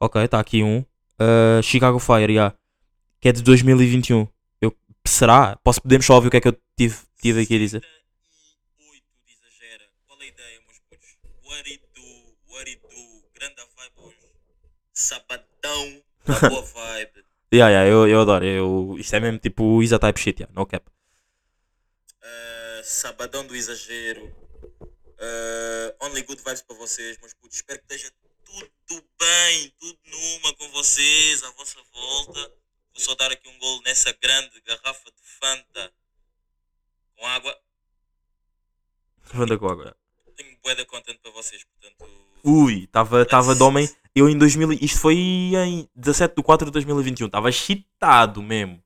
Ok, 0.00 0.22
está 0.24 0.40
aqui 0.40 0.62
um. 0.62 0.80
Uh, 1.20 1.62
Chicago 1.62 1.98
Fire, 1.98 2.32
yeah, 2.32 2.54
que 3.20 3.28
é 3.28 3.32
de 3.32 3.42
2021. 3.42 4.26
Eu, 4.60 4.74
será? 5.06 5.56
Posso, 5.56 5.82
podemos 5.82 6.06
só 6.06 6.14
ouvir 6.14 6.28
o 6.28 6.30
que 6.30 6.36
é 6.38 6.40
que 6.40 6.48
eu 6.48 6.56
tive 6.76 6.96
tive 7.20 7.42
aqui 7.42 7.56
a 7.56 7.58
dizer. 7.58 7.84
da 16.30 16.48
boa 16.48 16.62
vibe. 16.62 17.19
Yeah, 17.52 17.70
yeah, 17.70 17.88
eu, 17.88 18.08
eu 18.08 18.20
adoro. 18.20 18.44
Eu, 18.44 18.96
isto 18.98 19.14
é 19.14 19.20
mesmo 19.20 19.38
tipo 19.38 19.82
Isa 19.82 19.98
type 19.98 20.20
shit, 20.20 20.40
yeah, 20.40 20.54
no 20.54 20.66
cap. 20.66 20.84
Uh, 22.22 22.84
sabadão 22.84 23.46
do 23.46 23.56
exagero. 23.56 24.24
Uh, 25.20 25.94
only 26.00 26.22
good 26.22 26.42
vibes 26.42 26.62
para 26.62 26.76
vocês, 26.76 27.18
meus 27.18 27.34
putos. 27.34 27.56
Espero 27.56 27.78
que 27.80 27.94
esteja 27.94 28.12
tudo 28.86 29.04
bem, 29.18 29.72
tudo 29.78 29.98
numa 30.06 30.54
com 30.54 30.68
vocês, 30.70 31.42
à 31.44 31.50
vossa 31.52 31.78
volta. 31.92 32.40
Vou 32.92 33.00
só 33.00 33.14
dar 33.14 33.30
aqui 33.30 33.48
um 33.48 33.58
gol 33.58 33.82
nessa 33.82 34.12
grande 34.20 34.60
garrafa 34.62 35.10
de 35.10 35.22
Fanta 35.38 35.92
com 37.16 37.26
água. 37.26 37.56
Fanta 39.22 39.58
com 39.58 39.68
água. 39.68 39.96
Tenho 40.36 40.58
bué 40.62 40.74
da 40.74 40.84
content 40.84 41.18
para 41.18 41.30
vocês, 41.32 41.64
portanto. 41.64 42.10
Ui, 42.42 42.84
estava 42.84 43.54
de 43.54 43.62
homem. 43.62 43.88
Eu 44.14 44.28
em 44.28 44.36
2000. 44.36 44.72
Isto 44.72 44.98
foi 44.98 45.14
em 45.16 45.88
17 45.94 46.36
de 46.36 46.42
4 46.42 46.66
de 46.66 46.72
2021. 46.72 47.26
Estava 47.26 47.50
chitado 47.52 48.42
mesmo. 48.42 48.82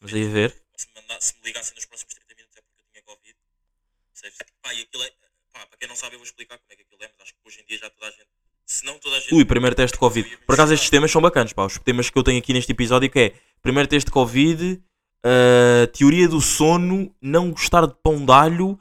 Mas 0.00 0.14
aí 0.14 0.24
ver. 0.24 0.56
Se 0.76 0.86
me, 0.94 1.20
se 1.20 1.34
me 1.34 1.40
ligassem 1.44 1.74
nos 1.74 1.84
próximos 1.86 2.14
30 2.14 2.34
minutos 2.34 2.56
é 2.56 2.60
porque 2.62 2.80
eu 2.80 2.84
tinha 2.92 3.02
Covid. 3.02 3.36
Seja, 4.12 4.36
pá, 4.62 4.74
e 4.74 4.82
aquilo 4.82 5.02
é. 5.02 5.10
Pá, 5.52 5.66
para 5.66 5.78
quem 5.78 5.88
não 5.88 5.96
sabe, 5.96 6.14
eu 6.14 6.18
vou 6.18 6.26
explicar 6.26 6.58
como 6.58 6.72
é 6.72 6.76
que 6.76 6.82
aquilo 6.82 7.02
é, 7.02 7.10
mas 7.18 7.22
acho 7.22 7.34
que 7.34 7.40
hoje 7.44 7.60
em 7.60 7.66
dia 7.66 7.78
já 7.78 7.90
toda 7.90 8.06
a 8.06 8.10
gente. 8.10 8.28
Se 8.64 8.84
não 8.84 8.98
toda 8.98 9.16
a 9.16 9.20
gente. 9.20 9.34
Ui, 9.34 9.44
primeiro 9.44 9.76
teste 9.76 9.94
de 9.94 9.98
Covid. 9.98 10.36
Por 10.46 10.54
acaso 10.54 10.74
estes 10.74 10.90
temas 10.90 11.10
são 11.10 11.20
bacanas, 11.20 11.52
pá. 11.52 11.64
Os 11.64 11.78
temas 11.78 12.10
que 12.10 12.18
eu 12.18 12.22
tenho 12.22 12.38
aqui 12.38 12.52
neste 12.52 12.72
episódio 12.72 13.10
que 13.10 13.18
é 13.18 13.34
primeiro 13.62 13.88
teste 13.88 14.06
de 14.06 14.12
Covid 14.12 14.82
Uh, 15.26 15.88
teoria 15.88 16.28
do 16.28 16.40
sono, 16.40 17.12
não 17.20 17.50
gostar 17.50 17.84
de 17.84 17.94
pão 18.00 18.24
de 18.24 18.30
alho, 18.30 18.78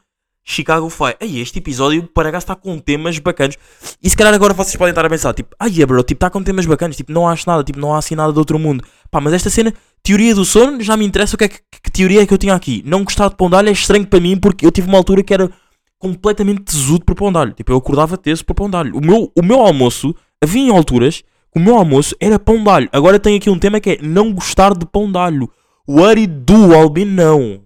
Chicago 0.47 0.89
Fire. 0.89 1.17
Aí, 1.19 1.39
este 1.39 1.57
episódio 1.57 2.03
para 2.03 2.31
cá 2.31 2.37
está 2.37 2.55
com 2.55 2.77
temas 2.77 3.17
bacanas. 3.17 3.57
E 4.01 4.09
se 4.09 4.15
calhar 4.15 4.33
agora 4.33 4.53
vocês 4.53 4.75
podem 4.75 4.91
estar 4.91 5.03
a 5.03 5.09
pensar, 5.09 5.33
tipo, 5.33 5.55
ai, 5.59 5.69
yeah, 5.69 5.87
bro, 5.87 6.03
tipo, 6.03 6.17
está 6.17 6.29
com 6.29 6.43
temas 6.43 6.67
bacanas, 6.67 6.95
tipo, 6.95 7.11
não 7.11 7.27
acho 7.27 7.49
nada, 7.49 7.63
tipo, 7.63 7.79
não 7.79 7.95
há 7.95 7.97
assim 7.97 8.13
nada 8.13 8.31
de 8.31 8.37
outro 8.37 8.59
mundo. 8.59 8.83
Pá, 9.09 9.19
mas 9.19 9.33
esta 9.33 9.49
cena, 9.49 9.73
teoria 10.03 10.35
do 10.35 10.45
sono, 10.45 10.81
já 10.81 10.95
me 10.95 11.03
interessa 11.03 11.35
o 11.35 11.37
que 11.37 11.45
é 11.45 11.47
que, 11.49 11.59
que 11.83 11.91
teoria 11.91 12.21
é 12.21 12.27
que 12.27 12.33
eu 12.33 12.37
tinha 12.37 12.53
aqui. 12.53 12.83
Não 12.85 13.03
gostar 13.03 13.27
de 13.29 13.35
pão 13.35 13.49
de 13.49 13.55
alho 13.55 13.69
é 13.69 13.71
estranho 13.71 14.05
para 14.05 14.19
mim 14.19 14.37
porque 14.37 14.65
eu 14.65 14.71
tive 14.71 14.87
uma 14.87 14.97
altura 14.97 15.23
que 15.23 15.33
era 15.33 15.49
completamente 15.97 16.61
tesudo 16.61 17.03
por 17.03 17.15
pão 17.15 17.31
de 17.31 17.39
alho. 17.39 17.53
Tipo, 17.53 17.71
eu 17.71 17.77
acordava 17.77 18.15
teso 18.15 18.45
por 18.45 18.53
pão 18.53 18.69
de 18.69 18.77
alho. 18.77 18.95
O 18.95 19.01
meu, 19.01 19.31
o 19.35 19.43
meu 19.43 19.59
almoço, 19.61 20.15
havia 20.41 20.61
em 20.61 20.69
alturas, 20.69 21.23
o 21.55 21.59
meu 21.59 21.75
almoço 21.75 22.15
era 22.19 22.37
pão 22.37 22.63
de 22.63 22.69
alho. 22.69 22.89
Agora 22.91 23.19
tem 23.19 23.35
aqui 23.35 23.49
um 23.49 23.57
tema 23.57 23.79
que 23.79 23.91
é 23.91 23.97
não 24.01 24.31
gostar 24.31 24.75
de 24.75 24.85
pão 24.85 25.11
de 25.11 25.17
alho. 25.17 25.49
What 25.87 26.19
it 26.19 26.31
do, 26.31 26.75
Albin? 26.75 27.05
Não. 27.05 27.63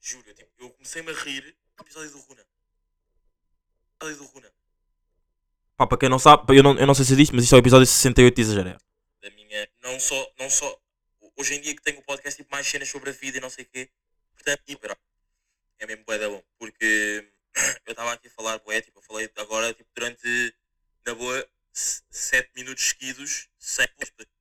Juro, 0.00 0.24
eu, 0.28 0.34
tipo, 0.34 0.50
eu 0.60 0.72
comecei-me 0.84 1.10
a 1.10 1.14
rir 1.14 1.56
no 1.78 1.82
episódio 1.82 2.10
do 2.10 2.18
Runa. 2.18 2.46
Episódio 3.96 4.18
do 4.18 4.24
Runa. 4.26 4.52
Pá, 5.76 5.86
para 5.86 5.98
quem 5.98 6.08
não 6.10 6.18
sabe, 6.18 6.56
eu 6.56 6.62
não, 6.62 6.78
eu 6.78 6.86
não 6.86 6.94
sei 6.94 7.06
se 7.06 7.16
disse, 7.16 7.34
mas 7.34 7.44
isto 7.44 7.54
é 7.54 7.56
o 7.56 7.60
episódio 7.60 7.86
68 7.86 8.34
de 8.34 8.42
Exageré. 8.42 8.76
Da 9.22 9.30
minha. 9.30 9.68
Não 9.82 9.98
só, 9.98 10.32
não 10.38 10.50
só. 10.50 10.78
Hoje 11.36 11.54
em 11.54 11.60
dia 11.62 11.74
que 11.74 11.82
tenho 11.82 11.98
o 11.98 12.02
podcast, 12.02 12.36
tipo, 12.36 12.54
mais 12.54 12.66
cenas 12.66 12.88
sobre 12.88 13.10
a 13.10 13.12
vida 13.14 13.38
e 13.38 13.40
não 13.40 13.48
sei 13.48 13.64
o 13.64 13.68
quê. 13.68 13.90
Portanto, 14.34 14.62
hiper. 14.68 14.96
É 15.78 15.86
mesmo 15.86 16.04
bué 16.04 16.18
da 16.18 16.28
bom. 16.28 16.42
Porque 16.58 17.32
eu 17.86 17.90
estava 17.90 18.12
aqui 18.12 18.28
a 18.28 18.30
falar, 18.30 18.58
bué, 18.58 18.82
tipo, 18.82 18.98
eu 18.98 19.02
falei 19.02 19.30
agora, 19.36 19.72
tipo, 19.72 19.88
durante. 19.94 20.54
Na 21.06 21.14
boa, 21.14 21.48
7 21.72 22.50
minutos 22.54 22.84
seguidos 22.84 23.48
sem 23.58 23.86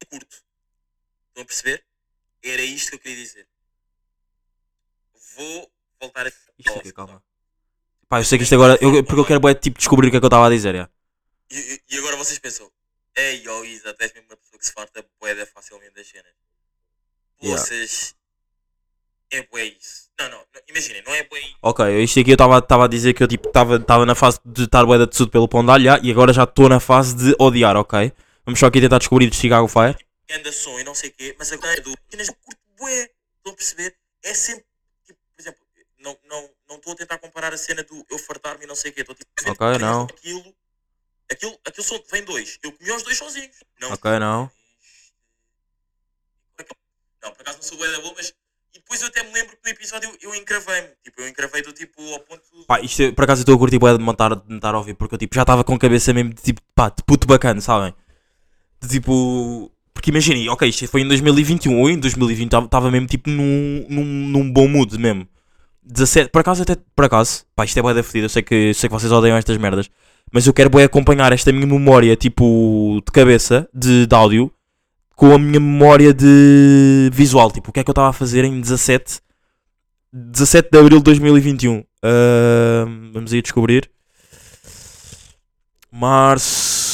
curto. 0.09 0.43
Estão 1.29 1.43
a 1.43 1.45
perceber? 1.45 1.85
Era 2.43 2.61
isto 2.61 2.89
que 2.89 2.95
eu 2.95 2.99
queria 2.99 3.23
dizer. 3.23 3.47
Vou 5.35 5.73
voltar 6.03 6.27
a. 6.27 6.31
Isto 6.57 6.79
aqui, 6.79 6.91
calma. 6.91 7.23
Pá, 8.07 8.19
eu 8.19 8.25
sei 8.25 8.37
que 8.37 8.43
isto 8.43 8.55
agora. 8.55 8.77
Eu, 8.81 9.03
porque 9.03 9.21
eu 9.21 9.25
quero 9.25 9.39
bué, 9.39 9.53
tipo, 9.55 9.77
descobrir 9.77 10.07
o 10.07 10.11
que 10.11 10.17
é 10.17 10.19
que 10.19 10.25
eu 10.25 10.27
estava 10.27 10.47
a 10.47 10.49
dizer. 10.49 10.75
É. 10.75 10.87
E, 11.49 11.81
e- 11.89 11.97
agora 11.97 12.15
vocês 12.15 12.39
pensam, 12.39 12.69
ei, 13.15 13.47
ó 13.47 13.63
Isa, 13.63 13.93
tu 13.93 14.01
és 14.01 14.13
mesmo 14.13 14.29
uma 14.29 14.37
pessoa 14.37 14.59
que 14.59 14.65
se 14.65 14.73
farta 14.73 15.05
boeda 15.19 15.45
facilmente 15.45 15.93
das 15.95 16.07
cenas. 16.07 16.31
Yeah. 17.41 17.61
Vocês. 17.61 18.15
É 19.31 19.41
bué 19.51 19.65
isso. 19.65 20.09
Não, 20.19 20.29
não, 20.29 20.37
não, 20.37 20.61
imaginem, 20.69 21.01
não 21.03 21.13
é 21.13 21.23
bué 21.23 21.39
isso. 21.39 21.57
Ok, 21.61 22.03
isto 22.03 22.19
aqui 22.19 22.31
eu 22.31 22.33
estava 22.35 22.85
a 22.85 22.87
dizer 22.87 23.13
que 23.13 23.23
eu 23.23 23.27
tipo 23.27 23.47
estava 23.47 24.05
na 24.05 24.13
fase 24.13 24.39
de 24.45 24.65
estar 24.65 24.85
bué 24.85 24.99
de 24.99 25.07
tudo 25.07 25.31
pelo 25.31 25.47
pão 25.47 25.65
de 25.65 25.71
alho 25.71 25.83
já, 25.85 25.99
e 26.03 26.11
agora 26.11 26.31
já 26.31 26.43
estou 26.43 26.69
na 26.69 26.79
fase 26.79 27.15
de 27.15 27.35
odiar, 27.39 27.75
ok? 27.75 28.11
Vamos 28.45 28.59
só 28.59 28.67
aqui 28.67 28.79
tentar 28.79 28.99
descobrir 28.99 29.29
de 29.29 29.35
Chicago 29.35 29.67
Fire. 29.67 29.97
anda 30.29 30.51
som 30.51 30.79
e 30.79 30.83
não 30.83 30.93
sei 30.93 31.09
o 31.09 31.13
quê, 31.13 31.35
mas 31.39 31.51
agora 31.51 31.73
é 31.73 31.81
do 31.81 31.93
cenas 32.09 32.29
curto 32.29 32.61
bué. 32.77 33.09
Estão 33.37 33.53
a 33.53 33.55
perceber? 33.55 33.95
É 34.23 34.33
sempre, 34.33 34.65
não 36.03 36.17
não 36.29 36.49
não 36.69 36.75
estou 36.75 36.93
a 36.93 36.95
tentar 36.95 37.17
comparar 37.17 37.53
a 37.53 37.57
cena 37.57 37.83
do 37.83 38.05
eu 38.09 38.19
fartar-me 38.19 38.65
e 38.65 38.67
não 38.67 38.75
sei 38.75 38.91
o 38.91 38.93
quê. 38.93 39.01
Estou 39.01 39.15
tipo, 39.15 39.31
Ok, 39.47 39.77
não. 39.79 40.03
Aquilo, 40.03 40.55
aquilo, 41.31 41.59
aquilo 41.65 41.83
só 41.83 41.99
vem 42.11 42.23
dois. 42.23 42.59
Eu 42.61 42.71
comi 42.73 42.91
os 42.91 43.03
dois 43.03 43.17
sozinhos. 43.17 43.55
Não, 43.79 43.91
Ok, 43.93 44.19
não. 44.19 44.51
Não, 47.23 47.31
por 47.31 47.41
acaso 47.41 47.57
não 47.57 47.63
sou 47.63 47.77
bué 47.77 47.89
da 47.89 48.01
boa, 48.01 48.13
mas. 48.17 48.33
E 48.75 48.79
depois 48.79 49.01
eu 49.01 49.07
até 49.07 49.23
me 49.23 49.31
lembro 49.31 49.55
que 49.55 49.63
no 49.63 49.71
episódio 49.71 50.09
eu, 50.21 50.29
eu 50.29 50.35
encravei-me. 50.35 50.89
Tipo, 51.03 51.21
eu 51.21 51.27
encravei 51.29 51.61
do 51.61 51.71
tipo 51.71 52.01
ao 52.11 52.19
ponto. 52.19 52.43
Pá, 52.67 52.81
isto 52.81 53.13
por 53.13 53.23
acaso 53.23 53.39
eu 53.39 53.43
estou 53.43 53.55
a 53.55 53.57
curtir 53.57 53.79
bué 53.79 53.97
de 53.97 54.03
montar, 54.03 54.35
de 54.35 54.59
a 54.61 54.77
ouvir, 54.77 54.93
porque 54.95 55.15
eu 55.15 55.19
tipo, 55.19 55.33
já 55.33 55.43
estava 55.43 55.63
com 55.63 55.73
a 55.73 55.79
cabeça 55.79 56.13
mesmo 56.13 56.33
de 56.33 56.41
tipo, 56.41 56.61
pá, 56.75 56.89
de 56.89 57.01
puto 57.03 57.25
bacana, 57.25 57.61
sabem? 57.61 57.95
De 58.81 58.89
tipo. 58.89 59.71
Porque 59.93 60.09
imaginem, 60.09 60.49
ok, 60.49 60.67
isto 60.67 60.87
foi 60.87 61.01
em 61.01 61.07
2021, 61.07 61.79
ou 61.79 61.89
em 61.89 61.97
2020 61.97 62.51
estava 62.51 62.91
mesmo 62.91 63.07
tipo 63.07 63.29
num, 63.29 63.85
num, 63.87 64.03
num 64.03 64.51
bom 64.51 64.67
mood 64.67 64.97
mesmo. 64.97 65.27
17, 65.85 66.29
por 66.29 66.41
acaso 66.41 66.63
até, 66.63 66.75
por 66.95 67.05
acaso, 67.05 67.45
pá, 67.55 67.65
isto 67.65 67.77
é 67.77 67.81
bué 67.81 67.93
da 67.93 68.03
fedida, 68.03 68.25
eu 68.25 68.29
sei 68.29 68.41
que, 68.41 68.73
sei 68.73 68.89
que 68.89 68.93
vocês 68.93 69.11
odeiam 69.11 69.37
estas 69.37 69.57
merdas, 69.57 69.89
mas 70.31 70.47
eu 70.47 70.53
quero 70.53 70.69
bué 70.69 70.83
acompanhar 70.83 71.31
esta 71.31 71.51
minha 71.51 71.67
memória, 71.67 72.15
tipo, 72.15 73.01
de 73.05 73.11
cabeça, 73.11 73.67
de, 73.73 74.05
de 74.07 74.15
áudio, 74.15 74.51
com 75.15 75.33
a 75.33 75.39
minha 75.39 75.59
memória 75.59 76.13
de 76.13 77.09
visual, 77.13 77.51
tipo, 77.51 77.69
o 77.69 77.73
que 77.73 77.79
é 77.79 77.83
que 77.83 77.89
eu 77.89 77.93
estava 77.93 78.09
a 78.09 78.13
fazer 78.13 78.43
em 78.43 78.59
17, 78.59 79.19
17 80.11 80.69
de 80.71 80.77
Abril 80.79 80.97
de 80.99 81.03
2021. 81.03 81.83
Ahm, 82.03 83.11
vamos 83.13 83.33
aí 83.33 83.41
descobrir. 83.41 83.89
Março. 85.91 86.93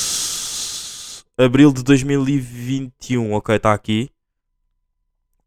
Abril 1.38 1.74
de 1.74 1.84
2021. 1.84 3.34
Ok, 3.34 3.56
está 3.56 3.74
aqui. 3.74 4.10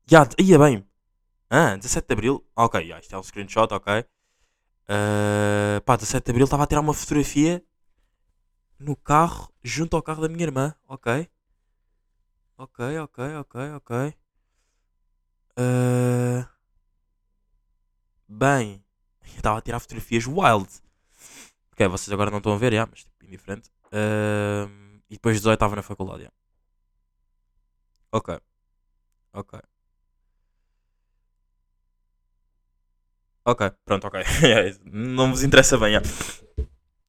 Já, 0.06 0.28
ia 0.38 0.58
bem. 0.58 0.84
Ah, 1.54 1.76
17 1.76 2.06
de 2.08 2.14
Abril. 2.14 2.44
Ok, 2.56 2.74
já, 2.86 2.98
isto 2.98 3.14
é 3.14 3.18
um 3.18 3.22
screenshot, 3.22 3.72
ok. 3.74 4.04
Ah, 4.88 5.80
pá, 5.84 5.96
17 5.96 6.24
de 6.26 6.30
Abril 6.32 6.44
estava 6.44 6.64
a 6.64 6.66
tirar 6.66 6.80
uma 6.80 6.94
fotografia 6.94 7.62
no 8.78 8.96
carro, 8.96 9.52
junto 9.62 9.96
ao 9.96 10.02
carro 10.02 10.22
da 10.22 10.28
minha 10.28 10.44
irmã. 10.44 10.74
Ok. 10.88 11.28
Ok, 12.56 12.78
ok, 13.00 13.18
ok, 13.40 13.54
ok. 13.76 14.14
Ah, 15.56 16.48
bem, 18.28 18.82
eu 19.22 19.36
estava 19.36 19.58
a 19.58 19.62
tirar 19.62 19.80
fotografias 19.80 20.26
wild. 20.26 20.68
Ok, 21.72 21.86
vocês 21.88 22.12
agora 22.12 22.30
não 22.30 22.38
estão 22.38 22.54
a 22.54 22.58
ver, 22.58 22.72
já, 22.72 22.86
mas 22.86 23.00
tipo, 23.04 23.24
indiferente. 23.26 23.70
Ahm, 23.92 25.00
e 25.10 25.14
depois 25.14 25.36
de 25.36 25.40
18 25.40 25.54
estava 25.56 25.76
na 25.76 25.82
faculdade, 25.82 26.24
já. 26.24 26.32
Ok. 28.10 28.28
Ok. 29.32 29.71
Ok, 33.44 33.70
pronto, 33.84 34.06
ok. 34.06 34.20
não 34.84 35.30
vos 35.30 35.42
interessa 35.42 35.76
bem, 35.76 35.94
já. 35.94 36.02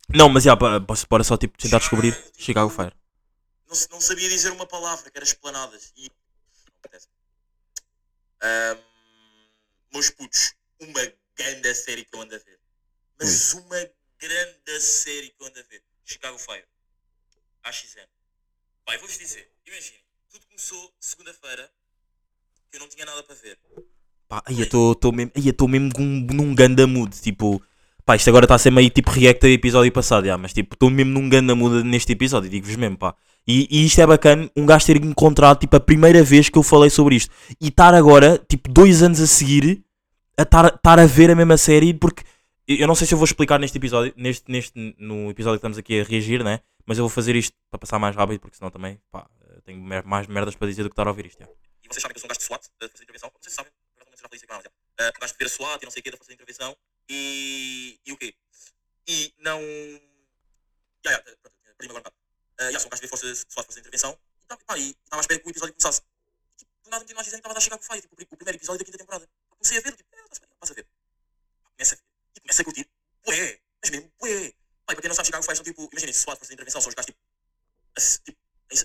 Não, 0.10 0.30
mas 0.30 0.44
já, 0.44 0.56
bora, 0.56 0.80
bora 0.80 1.24
só 1.24 1.38
tipo 1.38 1.58
tentar 1.58 1.80
descobrir 1.80 2.16
Chicago 2.38 2.70
Fire. 2.70 2.94
Não, 3.68 3.76
não 3.92 4.02
sabia 4.02 4.30
dizer 4.30 4.52
uma 4.52 4.66
palavra, 4.66 5.10
que 5.10 5.18
era 5.18 5.26
esplanadas. 5.26 5.94
E. 5.96 6.10
Ahm, 8.42 8.78
meus 9.92 10.10
putos, 10.10 10.54
uma 10.80 11.14
grande 11.36 11.74
série 11.76 12.04
que 12.04 12.16
eu 12.16 12.22
ando 12.22 12.36
a 12.36 12.40
ver. 12.40 12.60
Mas 13.20 13.54
uma 13.54 13.90
grande 14.20 14.82
série 14.82 15.30
que 15.30 15.42
eu 15.42 15.48
ando 15.48 15.60
a 15.60 15.64
ver. 15.64 15.84
Chicago 16.04 16.38
Fire. 16.38 16.68
AXN. 17.64 18.08
Pai, 18.86 18.98
vou-vos 18.98 19.18
dizer, 19.18 19.50
imaginem, 19.66 20.04
tudo 20.30 20.46
começou 20.48 20.94
segunda-feira, 21.00 21.72
que 22.70 22.76
eu 22.76 22.82
não 22.82 22.90
tinha 22.90 23.06
nada 23.06 23.24
para 23.24 23.36
ver. 23.36 23.58
Pá, 24.34 24.42
aí 24.48 24.58
eu 24.60 24.64
estou 24.64 25.12
mesmo, 25.12 25.32
mesmo 25.70 25.92
um- 26.00 26.28
num 26.34 26.56
ganda 26.56 26.88
mood, 26.88 27.16
tipo, 27.22 27.62
pá, 28.04 28.16
isto 28.16 28.28
agora 28.30 28.46
está 28.46 28.56
a 28.56 28.58
ser 28.58 28.72
meio 28.72 28.90
tipo 28.90 29.12
react 29.12 29.40
do 29.42 29.48
episódio 29.48 29.92
passado, 29.92 30.26
já, 30.26 30.36
mas 30.40 30.52
tipo, 30.54 30.74
estou 30.74 30.90
mesmo 30.90 31.12
num 31.12 31.30
ganda 31.30 31.54
mood 31.54 31.84
neste 31.84 32.14
episódio, 32.14 32.50
digo-vos 32.50 32.76
mesmo, 32.76 32.98
pá. 32.98 33.14
E, 33.48 33.68
e 33.70 33.86
isto 33.86 34.02
é 34.02 34.08
bacana, 34.08 34.50
um 34.56 34.66
gajo 34.66 34.88
ter 34.88 34.98
encontrado, 34.98 35.60
tipo, 35.60 35.76
a 35.76 35.80
primeira 35.80 36.24
vez 36.24 36.50
que 36.50 36.58
eu 36.58 36.64
falei 36.64 36.90
sobre 36.90 37.16
isto. 37.16 37.30
E 37.62 37.68
estar 37.68 37.94
agora, 37.94 38.44
tipo, 38.50 38.72
dois 38.72 39.04
anos 39.04 39.20
a 39.22 39.28
seguir, 39.28 39.84
a 40.36 40.42
estar 40.42 41.00
a 41.00 41.06
ver 41.06 41.30
a 41.30 41.36
mesma 41.36 41.56
série, 41.56 41.94
porque 41.94 42.24
eu 42.68 42.88
não 42.88 42.96
sei 42.96 43.06
se 43.06 43.14
eu 43.14 43.20
vou 43.20 43.26
explicar 43.26 43.60
neste 43.60 43.78
episódio, 43.78 44.14
neste, 44.18 44.52
neste, 44.52 44.96
no 44.98 45.30
episódio 45.30 45.58
que 45.60 45.68
estamos 45.68 45.78
aqui 45.78 46.00
a 46.02 46.04
reagir, 46.04 46.44
né? 46.44 46.62
Mas 46.88 46.98
eu 46.98 47.04
vou 47.04 47.10
fazer 47.10 47.36
isto 47.36 47.54
para 47.70 47.78
passar 47.78 48.00
mais 48.00 48.16
rápido, 48.16 48.40
porque 48.40 48.58
senão 48.58 48.72
também, 48.72 48.98
pá, 49.12 49.28
tenho 49.64 49.80
mer- 49.80 50.04
mais 50.06 50.26
merdas 50.26 50.56
para 50.56 50.68
dizer 50.68 50.82
do 50.82 50.90
que 50.90 50.94
estar 50.94 51.06
a 51.06 51.12
ouvir 51.12 51.28
isto, 51.28 51.38
já. 51.40 51.46
E 51.84 51.88
vocês 51.88 52.02
sabem 52.02 52.14
que 52.16 52.18
eu 52.18 52.22
sou 52.22 52.28
um 52.28 52.30
gajo 52.30 52.40
de 52.40 52.46
SWAT, 52.46 52.62
Força 52.80 52.96
de 52.98 53.04
Intervenção. 53.04 53.30
Se 53.40 53.52
sabem, 53.52 53.72
mas 54.32 54.42
é. 54.66 54.72
Ah, 55.00 55.12
um 55.16 55.20
gajo 55.20 55.34
de 55.34 55.38
ver 55.40 55.50
SWAT 55.50 55.82
e 55.82 55.86
não 55.86 55.92
sei 55.92 56.00
o 56.00 56.04
quê, 56.04 56.12
da 56.12 56.18
de 56.18 56.34
Intervenção. 56.34 56.78
E. 57.10 58.00
E 58.06 58.12
o 58.12 58.18
quê? 58.18 58.36
E 59.08 59.34
não. 59.40 59.60
Já, 61.06 61.12
já, 61.12 61.22
pronto, 61.22 61.56
perdi-me 61.78 61.90
agora 61.90 62.00
um 62.00 62.04
bocado. 62.04 62.16
Ah, 62.60 62.72
já, 62.72 62.80
sou 62.80 62.88
um 62.88 62.90
gajo 62.90 63.02
de 63.02 63.08
ver 63.08 63.10
Força, 63.10 63.36
SWAT, 63.36 63.66
Força 63.66 63.74
de 63.74 63.80
Intervenção. 63.80 64.18
E 64.78 64.90
estava 64.92 65.20
à 65.20 65.22
espera 65.22 65.40
que 65.40 65.48
o 65.48 65.50
episódio 65.50 65.74
começasse. 65.74 66.02
E, 66.02 66.60
tipo, 66.60 66.72
do 66.84 66.90
nada, 66.90 67.06
nós 67.14 67.26
dizem 67.26 67.40
que 67.42 67.48
estava 67.48 67.58
a 67.58 67.62
chegar 67.62 67.78
com 67.78 67.96
tipo, 68.02 68.14
o 68.14 68.16
pri- 68.16 68.28
o 68.32 68.38
primeiro 68.38 68.58
episódio 68.58 68.80
da 68.80 68.86
quinta 68.86 68.98
temporada. 68.98 69.30
Comecei 69.50 69.78
a 69.78 69.82
ver, 69.82 69.96
tipo, 69.96 70.10
é, 70.16 70.18
bem, 70.22 70.50
passa 70.60 70.74
a 70.74 70.76
ver. 70.76 70.88
Começa 71.76 71.96
a 71.96 71.98
ver. 71.98 72.04
E 72.36 72.40
começa 72.42 72.62
a 72.62 72.66
curtir. 72.66 72.90
Ué, 73.28 73.60
mas 73.82 73.90
mesmo, 73.92 74.14
ué. 74.22 74.32
E 74.48 74.56
para 74.86 75.02
quem 75.02 75.08
não 75.10 75.16
sabe, 75.16 75.26
Chicago 75.28 75.44
Fire 75.44 75.56
são 75.56 75.64
tipo, 75.66 75.90
imaginem, 75.92 76.14
SWAT, 76.14 76.38
Força 76.38 76.50
de 76.50 76.54
Intervenção, 76.54 76.82
são 76.82 76.90
os 76.90 76.96
gajos 76.96 77.08
tipo. 77.08 77.20
ace- 77.98 78.20
tipo 78.22 78.38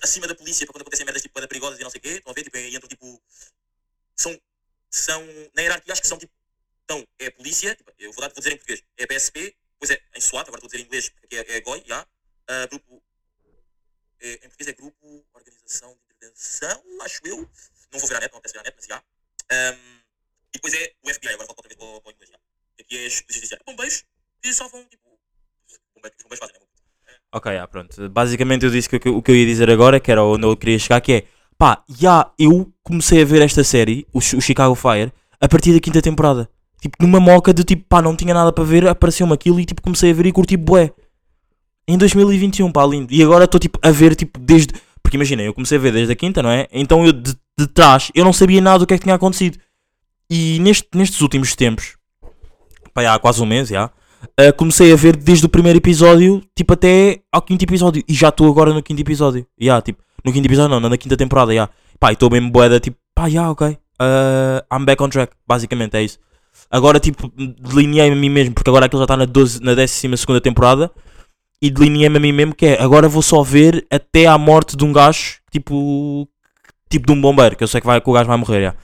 acima 0.03 0.27
da 0.27 0.35
polícia 0.35 0.65
para 0.67 0.73
quando 0.73 0.81
acontecem 0.83 1.05
merdas 1.05 1.21
tipo 1.23 1.33
perigosas 1.47 1.79
e 1.79 1.83
não 1.83 1.89
sei 1.89 1.99
o 1.99 2.01
quê, 2.01 2.09
estão 2.09 2.31
a 2.31 2.33
ver? 2.35 2.43
Tipo, 2.43 2.57
e 2.57 2.75
entram 2.75 2.87
tipo. 2.89 3.21
São. 4.15 4.39
São. 4.89 5.23
Na 5.55 5.61
hierarquia 5.61 5.93
acho 5.93 6.01
que 6.01 6.07
são 6.07 6.17
tipo. 6.17 6.31
Então, 6.85 7.05
é 7.19 7.27
a 7.27 7.31
polícia, 7.31 7.75
tipo, 7.75 7.91
eu 7.99 8.11
vou, 8.11 8.21
dar, 8.21 8.29
vou 8.29 8.37
dizer 8.39 8.51
em 8.53 8.57
português, 8.57 8.83
é 8.97 9.03
a 9.03 9.07
PSP, 9.07 9.55
depois 9.73 9.91
é 9.91 10.01
em 10.15 10.21
SWAT, 10.21 10.47
agora 10.47 10.59
vou 10.59 10.67
dizer 10.67 10.81
em 10.81 10.85
inglês, 10.87 11.09
porque 11.09 11.35
é, 11.35 11.57
é 11.57 11.61
GOI, 11.61 11.83
já. 11.85 12.05
Ah, 12.47 12.65
grupo. 12.65 13.03
É, 14.21 14.33
em 14.33 14.39
português 14.49 14.67
é 14.67 14.73
Grupo 14.73 15.25
Organização 15.33 15.91
de 16.07 16.15
Intervenção, 16.15 16.83
acho 17.03 17.21
eu. 17.25 17.37
Não 17.91 17.99
vou 17.99 18.09
ver 18.09 18.15
a 18.17 18.19
net, 18.21 18.31
não 18.31 18.39
apetece 18.39 18.53
ver 18.53 18.59
a 18.59 18.63
net, 18.63 18.75
mas 18.75 18.85
já. 18.87 19.03
Ahm, 19.51 19.99
e 20.51 20.53
depois 20.53 20.73
é 20.73 20.91
o 21.03 21.09
FBI, 21.13 21.29
agora 21.29 21.47
volto 21.47 21.59
outra 21.59 21.69
vez 21.69 21.77
para, 21.77 21.85
o- 22.09 22.11
inglês, 22.11 22.29
já. 22.31 22.39
Aqui 22.79 22.97
é 22.97 23.05
a 23.05 23.09
Justiça 23.09 23.33
Judiciária. 23.33 23.63
Bombeiros, 23.65 24.03
e 24.43 24.53
só 24.53 24.67
vão 24.67 24.83
tipo. 24.85 25.03
Bombeiros, 25.95 26.17
os 26.17 26.23
bombeiros 26.23 26.39
fazem, 26.39 26.59
né? 26.59 26.67
Ok, 27.31 27.53
já, 27.53 27.67
pronto. 27.67 28.09
Basicamente 28.09 28.65
eu 28.65 28.71
disse 28.71 28.89
que- 28.89 29.09
o 29.09 29.21
que 29.21 29.31
eu 29.31 29.35
ia 29.35 29.45
dizer 29.45 29.69
agora, 29.69 29.99
que 29.99 30.11
era 30.11 30.23
onde 30.23 30.45
eu 30.45 30.57
queria 30.57 30.79
chegar, 30.79 30.99
que 31.01 31.13
é 31.13 31.27
pá, 31.59 31.83
já 31.87 32.31
eu 32.39 32.71
comecei 32.81 33.21
a 33.21 33.25
ver 33.25 33.41
esta 33.43 33.63
série, 33.63 34.07
o, 34.13 34.19
Chi- 34.21 34.37
o 34.37 34.41
Chicago 34.41 34.73
Fire, 34.73 35.11
a 35.39 35.47
partir 35.47 35.73
da 35.73 35.79
quinta 35.79 36.01
temporada. 36.01 36.49
Tipo, 36.81 36.95
numa 37.01 37.19
moca 37.19 37.53
de 37.53 37.63
tipo, 37.65 37.83
pá, 37.89 38.01
não 38.01 38.15
tinha 38.15 38.33
nada 38.33 38.51
para 38.53 38.63
ver, 38.63 38.87
apareceu-me 38.87 39.33
aquilo 39.33 39.59
e 39.59 39.65
tipo, 39.65 39.81
comecei 39.81 40.09
a 40.11 40.13
ver 40.13 40.25
e 40.25 40.31
curti 40.31 40.55
bué. 40.55 40.91
Em 41.87 41.97
2021, 41.97 42.71
pá, 42.71 42.85
lindo. 42.85 43.13
E 43.13 43.21
agora 43.21 43.43
estou 43.45 43.59
tipo 43.59 43.77
a 43.81 43.91
ver, 43.91 44.15
tipo, 44.15 44.39
desde. 44.39 44.73
Porque 45.03 45.17
imagina, 45.17 45.41
eu 45.41 45.53
comecei 45.53 45.77
a 45.77 45.81
ver 45.81 45.91
desde 45.91 46.13
a 46.13 46.15
quinta, 46.15 46.41
não 46.41 46.49
é? 46.49 46.67
Então 46.71 47.05
eu 47.05 47.11
de, 47.11 47.35
de 47.57 47.67
trás, 47.67 48.11
eu 48.15 48.23
não 48.23 48.31
sabia 48.31 48.61
nada 48.61 48.79
do 48.79 48.87
que 48.87 48.93
é 48.93 48.97
que 48.97 49.03
tinha 49.03 49.15
acontecido. 49.15 49.57
E 50.29 50.59
neste, 50.59 50.87
nestes 50.95 51.19
últimos 51.19 51.55
tempos, 51.55 51.97
pá, 52.93 53.01
já 53.03 53.13
há 53.15 53.19
quase 53.19 53.41
um 53.41 53.45
mês, 53.45 53.67
já. 53.69 53.87
Uh, 54.39 54.53
comecei 54.55 54.91
a 54.93 54.95
ver 54.95 55.15
desde 55.15 55.45
o 55.45 55.49
primeiro 55.49 55.77
episódio, 55.79 56.41
tipo, 56.55 56.73
até 56.73 57.21
ao 57.31 57.41
quinto 57.41 57.63
episódio. 57.65 58.03
E 58.07 58.13
já 58.13 58.29
estou 58.29 58.47
agora 58.49 58.73
no 58.73 58.83
quinto 58.83 59.01
episódio. 59.01 59.45
Ya, 59.59 59.81
tipo, 59.81 60.01
no 60.23 60.33
quinto 60.33 60.47
episódio 60.47 60.79
não, 60.79 60.89
na 60.89 60.97
quinta 60.97 61.17
temporada, 61.17 61.53
ya. 61.53 61.69
Pá, 61.99 62.11
e 62.11 62.13
estou 62.13 62.29
bem 62.29 62.47
boeda, 62.49 62.79
tipo, 62.79 62.97
pá, 63.13 63.27
ya, 63.27 63.49
ok. 63.49 63.67
Uh, 63.69 64.63
I'm 64.73 64.85
back 64.85 65.01
on 65.03 65.09
track, 65.09 65.33
basicamente 65.47 65.95
é 65.95 66.03
isso. 66.03 66.17
Agora, 66.71 66.99
tipo, 66.99 67.31
delineei-me 67.35 68.15
a 68.15 68.19
mim 68.19 68.29
mesmo, 68.29 68.53
porque 68.53 68.69
agora 68.69 68.85
aquilo 68.85 68.99
já 69.01 69.05
está 69.05 69.17
na, 69.17 69.25
12, 69.25 69.61
na 69.61 69.73
12 69.73 70.17
segunda 70.17 70.41
temporada. 70.41 70.91
E 71.61 71.69
delineei-me 71.69 72.17
a 72.17 72.19
mim 72.19 72.31
mesmo 72.31 72.55
que 72.55 72.65
é, 72.65 72.81
agora 72.81 73.09
vou 73.09 73.21
só 73.21 73.43
ver 73.43 73.85
até 73.89 74.25
à 74.25 74.37
morte 74.37 74.77
de 74.77 74.85
um 74.85 74.93
gajo, 74.93 75.39
tipo, 75.51 76.27
tipo 76.89 77.05
de 77.05 77.11
um 77.11 77.19
bombeiro, 77.19 77.55
que 77.55 77.63
eu 77.63 77.67
sei 77.67 77.81
que, 77.81 77.87
vai, 77.87 77.99
que 77.99 78.09
o 78.09 78.13
gajo 78.13 78.27
vai 78.27 78.37
morrer, 78.37 78.61
ya. 78.61 78.75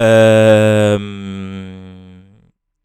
Ahm, 0.00 1.81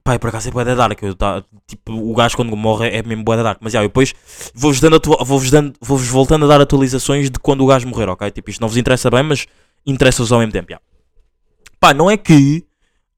pá, 0.08 0.18
por 0.18 0.30
acaso 0.30 0.48
é 0.48 0.52
boeda 0.52 0.76
dark. 0.76 1.04
Eu, 1.04 1.14
tá, 1.14 1.44
tipo, 1.68 1.92
o 1.92 2.16
gajo 2.16 2.38
quando 2.38 2.56
morre 2.56 2.88
é 2.88 3.04
mesmo 3.04 3.24
boeda 3.24 3.44
dark. 3.44 3.60
Mas 3.62 3.74
já, 3.74 3.80
yeah, 3.80 3.90
depois 3.90 4.14
vou-vos 4.56 4.80
vou 4.80 5.68
vou 5.82 5.98
voltando 5.98 6.46
a 6.46 6.48
dar 6.48 6.62
atualizações 6.62 7.30
de 7.30 7.38
quando 7.40 7.64
o 7.64 7.68
gajo 7.68 7.88
morrer, 7.88 8.08
ok? 8.08 8.32
Tipo, 8.32 8.50
isto 8.50 8.62
não 8.62 8.70
vos 8.70 8.78
interessa 8.78 9.10
bem, 9.12 9.24
mas 9.24 9.46
interessa-vos 9.86 10.32
ao 10.32 10.40
mesmo 10.40 10.54
tempo, 10.54 10.72
yeah. 10.72 10.84
Pá, 11.80 11.94
não 11.94 12.10
é 12.10 12.16
que 12.16 12.66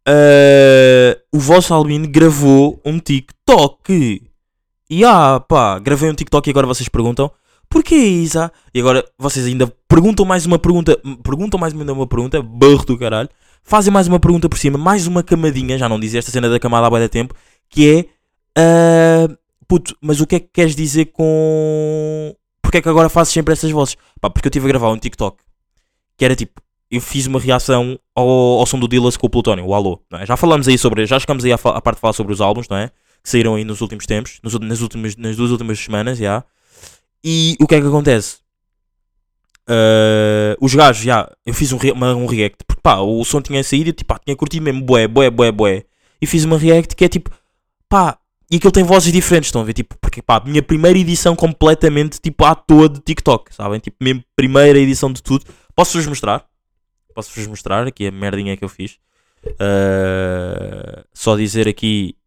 uh, 0.08 1.22
o 1.32 1.40
vosso 1.40 1.74
Albino 1.74 2.08
gravou 2.08 2.82
um 2.84 3.00
TikTok. 3.00 4.24
E 4.90 5.06
ah, 5.06 5.40
pá, 5.40 5.78
gravei 5.78 6.10
um 6.10 6.16
TikTok 6.16 6.50
e 6.50 6.52
agora 6.52 6.66
vocês 6.66 6.90
perguntam 6.90 7.32
Porquê, 7.70 7.96
Isa? 7.96 8.52
E 8.74 8.80
agora 8.80 9.06
vocês 9.18 9.46
ainda 9.46 9.72
perguntam 9.88 10.26
mais 10.26 10.48
uma 10.48 10.58
pergunta, 10.58 11.00
perguntam 11.24 11.60
mais 11.60 11.72
uma 11.72 12.08
pergunta, 12.08 12.42
barro 12.42 12.84
do 12.84 12.98
caralho 12.98 13.30
fazem 13.64 13.92
mais 13.92 14.08
uma 14.08 14.20
pergunta 14.20 14.50
por 14.50 14.58
cima, 14.58 14.78
mais 14.78 15.08
uma 15.08 15.24
camadinha, 15.24 15.78
já 15.78 15.88
não 15.88 16.00
dizia 16.00 16.20
esta 16.20 16.32
cena 16.32 16.50
da 16.50 16.60
camada 16.60 16.88
há 16.88 16.90
bem 16.90 17.08
tempo, 17.08 17.36
que 17.70 18.08
é 18.56 19.28
uh, 19.28 19.38
puto, 19.68 19.96
mas 20.02 20.20
o 20.22 20.28
que 20.28 20.36
é 20.36 20.40
que 20.40 20.50
queres 20.52 20.76
dizer 20.76 21.06
com 21.06 22.36
porque 22.62 22.78
é 22.78 22.82
que 22.82 22.90
agora 22.90 23.10
fazes 23.10 23.34
sempre 23.34 23.54
essas 23.54 23.72
vozes? 23.72 23.96
Pá, 24.22 24.30
porque 24.30 24.48
eu 24.48 24.50
estive 24.50 24.66
a 24.66 24.70
gravar 24.70 24.92
um 24.92 24.98
TikTok 24.98 25.38
que 26.18 26.26
era 26.26 26.36
tipo, 26.36 26.62
eu 26.92 27.00
fiz 27.00 27.28
uma 27.28 27.40
reação 27.40 27.98
ao, 28.14 28.28
ao 28.28 28.66
som 28.66 28.78
do 28.78 28.88
Dillas 28.88 29.16
com 29.16 29.28
o 29.28 29.30
Plutónio, 29.30 29.66
o 29.66 29.74
Alô, 29.74 30.02
é? 30.14 30.26
Já 30.26 30.36
falamos 30.36 30.68
aí 30.68 30.78
sobre, 30.78 31.06
já 31.06 31.18
chegamos 31.18 31.46
aí 31.46 31.54
à, 31.54 31.56
à, 31.56 31.82
parte 31.82 31.96
de 31.96 32.02
falar 32.02 32.14
sobre 32.14 32.34
os 32.34 32.42
álbuns, 32.42 32.68
não 32.68 32.78
é? 32.78 32.90
Que 33.24 33.30
saíram 33.30 33.56
aí 33.56 33.64
nos 33.64 33.80
últimos 33.80 34.06
tempos, 34.06 34.40
nos, 34.44 34.60
nas, 34.60 34.82
últimas, 34.82 35.16
nas 35.16 35.38
duas 35.38 35.50
últimas 35.52 35.80
semanas, 35.80 36.18
já. 36.18 36.44
E 37.24 37.56
o 37.60 37.68
que 37.68 37.76
é 37.76 37.82
que 37.82 37.88
acontece? 37.88 38.38
Uh, 39.70 40.58
os 40.60 40.74
gajos, 40.74 41.04
já, 41.04 41.32
eu 41.46 41.54
fiz 41.54 41.72
um, 41.72 41.78
uma, 41.94 42.16
um 42.16 42.26
react, 42.26 42.64
porque 42.66 42.82
pá, 42.82 42.98
o 42.98 43.24
som 43.24 43.40
tinha 43.40 43.64
saído 43.64 43.92
e 43.92 43.94
tipo, 43.94 44.12
pá, 44.12 44.20
tinha 44.20 44.36
curtido 44.36 44.64
mesmo, 44.64 44.82
boé, 44.82 45.08
boé, 45.08 45.30
boé, 45.30 45.52
boé. 45.52 45.86
E 46.20 46.26
fiz 46.26 46.44
uma 46.44 46.58
react 46.58 46.96
que 46.96 47.06
é 47.06 47.08
tipo, 47.08 47.30
pá, 47.88 48.18
e 48.50 48.56
aquilo 48.56 48.72
tem 48.72 48.84
vozes 48.84 49.14
diferentes, 49.14 49.50
estão 49.50 49.62
a 49.62 49.64
ver? 49.64 49.74
Tipo, 49.74 49.96
porque 50.02 50.24
pá, 50.24 50.42
minha 50.44 50.64
primeira 50.64 50.98
edição 50.98 51.36
completamente, 51.36 52.20
tipo, 52.20 52.44
à 52.46 52.56
toa 52.56 52.90
de 52.90 53.00
TikTok, 53.00 53.54
sabem? 53.54 53.80
Tipo, 53.80 53.98
minha 54.02 54.26
primeira 54.36 54.80
edição 54.80 55.14
de 55.14 55.22
tudo. 55.22 55.46
Posso-vos 55.76 56.08
mostrar? 56.08 56.48
Posso-vos 57.14 57.46
mostrar 57.46 57.86
aqui 57.86 58.08
a 58.08 58.12
merdinha 58.12 58.58
que 58.58 58.64
eu 58.64 58.70
fiz. 58.70 58.98
Uh, 59.46 61.06
só 61.14 61.36
dizer 61.36 61.68
aqui. 61.68 62.18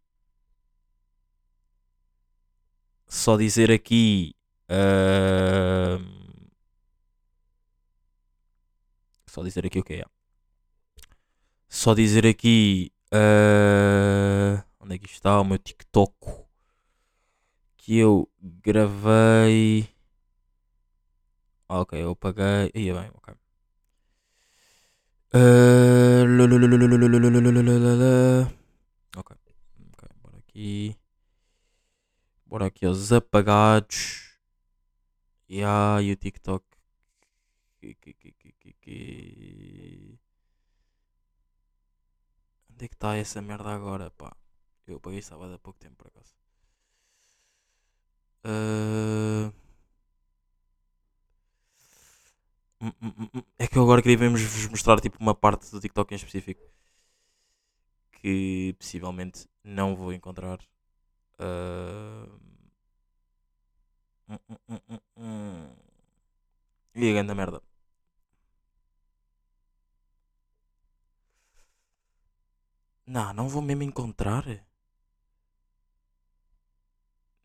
Só 3.09 3.37
dizer 3.37 3.73
aqui. 3.73 4.33
Uh, 4.71 6.01
Só 9.33 9.43
dizer 9.43 9.65
aqui 9.65 9.79
o 9.79 9.83
que 9.83 9.95
é. 9.95 10.05
Só 11.67 11.95
dizer 11.95 12.27
aqui. 12.27 12.93
Uh, 13.11 14.63
onde 14.79 14.97
é 14.97 14.99
que 14.99 15.07
está 15.07 15.41
o 15.41 15.45
meu 15.45 15.57
TikTok? 15.57 16.15
Que 17.79 17.97
eu 17.97 18.31
gravei. 18.39 19.89
Ok, 21.67 21.99
eu 22.03 22.11
apaguei. 22.11 22.73
Ia 22.75 22.93
bem, 22.93 23.11
ok. 23.15 23.35
Uh, 25.33 26.27
ok, 29.17 29.37
ok, 29.95 30.09
bora 30.23 30.37
aqui. 30.37 30.95
Bora 32.45 32.67
aqui 32.67 32.85
aos 32.85 33.11
apagados. 33.13 34.37
E 35.49 35.61
yeah, 35.61 36.03
e 36.03 36.13
o 36.13 36.17
TikTok. 36.17 36.67
Que, 37.81 37.95
que, 37.95 38.13
que, 38.13 38.32
que- 38.93 40.19
Onde 42.71 42.85
é 42.87 42.89
que 42.89 42.97
está 42.97 43.11
essa 43.17 43.41
merda 43.51 43.71
agora, 43.73 44.11
pá? 44.21 44.31
Eu 44.91 44.99
paguei 45.05 45.23
sábado 45.23 45.55
há 45.55 45.59
pouco 45.67 45.79
tempo, 45.85 45.97
por 45.99 46.09
acaso. 46.09 46.35
Hum. 48.45 49.53
É 53.59 53.67
que 53.67 53.79
eu 53.79 53.83
agora 53.83 54.03
queria 54.03 54.19
mesmo 54.19 54.37
vos 54.39 54.67
mostrar 54.69 55.01
tipo 55.01 55.17
uma 55.21 55.35
parte 55.35 55.71
do 55.71 55.81
TikTok 55.81 56.13
em 56.13 56.17
específico 56.17 56.63
que 58.13 58.75
possivelmente 58.79 59.47
não 59.65 59.95
vou 59.97 60.13
encontrar. 60.13 60.59
Hum. 65.17 65.69
E 67.01 67.03
a 67.11 67.13
grande 67.15 67.35
merda. 67.41 67.59
Não, 73.07 73.33
não 73.33 73.49
vou 73.49 73.63
mesmo 73.63 73.83
encontrar. 73.85 74.45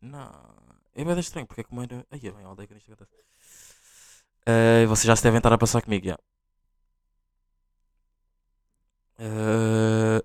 Não. 0.00 0.32
É 0.94 1.04
bem 1.04 1.18
estranho, 1.18 1.46
porque 1.46 1.60
é 1.62 1.64
como 1.64 1.82
era. 1.82 2.04
Ai, 2.10 2.20
é 2.24 2.30
bem, 2.32 2.44
aldeia 2.44 2.66
que 2.66 2.74
isto 2.76 2.92
acontece. 2.92 3.22
Eh, 4.46 4.86
vocês 4.86 5.06
já 5.06 5.14
se 5.16 5.22
devem 5.22 5.38
estar 5.38 5.52
a 5.52 5.58
passar 5.58 5.82
comigo, 5.82 6.06
já. 6.06 6.18
Eh, 9.18 10.20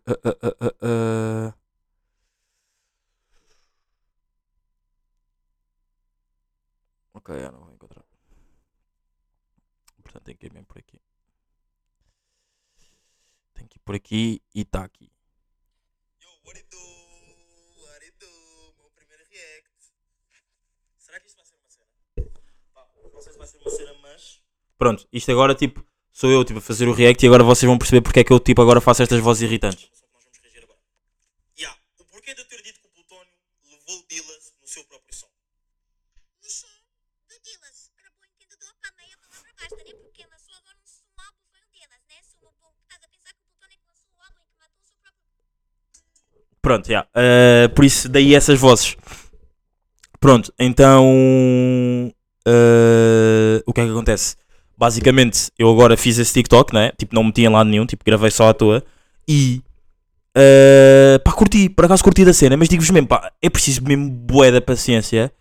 eh. 0.81 1.53
Ok, 7.13 7.29
eu 7.35 7.51
não 7.51 7.59
vou 7.61 7.73
encontrar. 7.73 8.03
Portanto, 10.03 10.23
tem 10.25 10.35
que 10.35 10.45
ir 10.47 10.53
mesmo 10.53 10.67
por 10.67 10.77
aqui. 10.77 11.01
Tem 13.53 13.67
que 13.67 13.77
ir 13.77 13.81
por 13.81 13.95
aqui 13.95 14.41
e 14.53 14.61
está 14.61 14.83
aqui. 14.83 15.12
What 16.45 16.57
it 16.59 16.67
do? 16.69 16.77
What 17.83 18.03
it 18.03 18.15
do? 18.19 18.31
Meu 18.79 18.89
primeiro 18.95 19.23
react. 19.31 19.69
Será 20.97 21.19
que 21.19 21.27
isto 21.27 21.37
vai 21.37 21.45
ser 21.45 21.55
uma 21.55 21.69
cena? 21.69 21.87
Pá, 22.73 22.87
não 23.13 23.21
sei 23.21 23.33
se 23.33 23.37
vai 23.37 23.47
ser 23.47 23.57
uma 23.57 23.69
cena, 23.69 23.93
mas. 24.01 24.41
Pronto, 24.77 25.07
isto 25.11 25.31
agora 25.31 25.55
tipo 25.55 25.85
sou 26.11 26.29
eu 26.29 26.43
tipo, 26.45 26.59
a 26.59 26.61
fazer 26.61 26.87
o 26.87 26.93
react 26.93 27.23
e 27.23 27.27
agora 27.27 27.43
vocês 27.43 27.67
vão 27.67 27.77
perceber 27.77 28.01
porque 28.01 28.19
é 28.19 28.23
que 28.23 28.31
eu 28.31 28.39
tipo 28.39 28.61
agora 28.61 28.79
faço 28.79 29.01
estas 29.01 29.19
vozes 29.19 29.43
irritantes. 29.43 29.89
Só 29.93 30.05
que 30.05 30.13
nós 30.13 30.23
vamos 30.23 30.37
reagir 30.39 30.63
agora. 30.63 30.79
Yeah, 31.57 31.79
o 31.99 32.05
porquê 32.05 32.35
de 32.35 32.41
eu 32.41 32.45
ter 32.45 32.61
dito 32.61 32.79
que 32.79 32.87
o 32.87 32.89
Plutónio 32.91 33.33
levou 33.65 33.99
o 33.99 34.05
Dillas 34.07 34.53
no 34.61 34.67
seu 34.67 34.83
próprio 34.85 35.15
som? 35.15 35.27
No 36.43 36.49
som 36.49 36.67
do 37.27 37.39
Dillas, 37.41 37.91
para 37.95 38.09
bom 38.11 38.25
entendedor, 38.25 38.73
para 38.79 38.91
meia 38.95 39.17
palavra 39.17 39.53
basta, 39.57 39.75
né? 39.75 39.93
Porque 39.93 40.11
quem 40.13 40.27
lançou 40.29 40.53
agora 40.55 40.77
um, 40.77 40.85
um 40.85 41.21
álbum 41.25 41.43
foi 41.51 41.61
o 41.61 41.69
Dillas, 41.73 42.03
né? 42.07 42.21
Se 42.21 42.35
o 42.45 42.51
bom 42.61 42.73
estás 42.83 43.01
a 43.03 43.07
pensar 43.07 43.33
que 43.33 43.41
o 43.41 43.45
Plutônio 43.49 43.73
é 43.73 43.77
que 43.77 43.87
lançou 43.87 44.07
o 44.13 44.21
álbum 44.21 44.41
e 44.43 44.45
que 44.45 44.57
matou 44.61 44.81
o 44.83 44.85
seu 44.85 44.97
próprio. 45.01 45.23
Pronto, 46.63 46.87
já. 46.87 47.05
Eh, 47.13 47.67
por 47.75 47.83
isso 47.83 48.07
daí 48.07 48.33
essas 48.33 48.57
vozes. 48.57 48.95
Pronto, 50.19 50.51
então 50.57 51.03
eh, 52.47 53.61
o 53.65 53.73
que 53.73 53.81
é 53.81 53.85
que 53.85 53.91
acontece? 53.91 54.35
Basicamente, 54.77 55.51
eu 55.59 55.69
agora 55.69 55.97
fiz 55.97 56.17
esse 56.17 56.33
TikTok, 56.33 56.73
né? 56.73 56.91
Tipo, 56.97 57.13
não 57.13 57.23
meti 57.25 57.41
em 57.43 57.49
lado 57.49 57.69
nenhum, 57.69 57.85
tipo, 57.85 58.03
gravei 58.05 58.31
só 58.31 58.47
à 58.49 58.53
toa 58.53 58.81
e 59.27 59.61
eh, 60.35 61.19
pá, 61.23 61.33
curti, 61.33 61.67
por 61.69 61.83
acaso 61.85 62.03
curti 62.03 62.23
da 62.23 62.33
cena, 62.33 62.55
mas 62.55 62.69
digo-vos 62.69 62.89
mesmo, 62.91 63.07
pá, 63.07 63.29
é 63.41 63.49
preciso 63.49 63.83
mesmo 63.83 64.09
bué 64.09 64.49
da 64.49 64.61
paciência. 64.61 65.31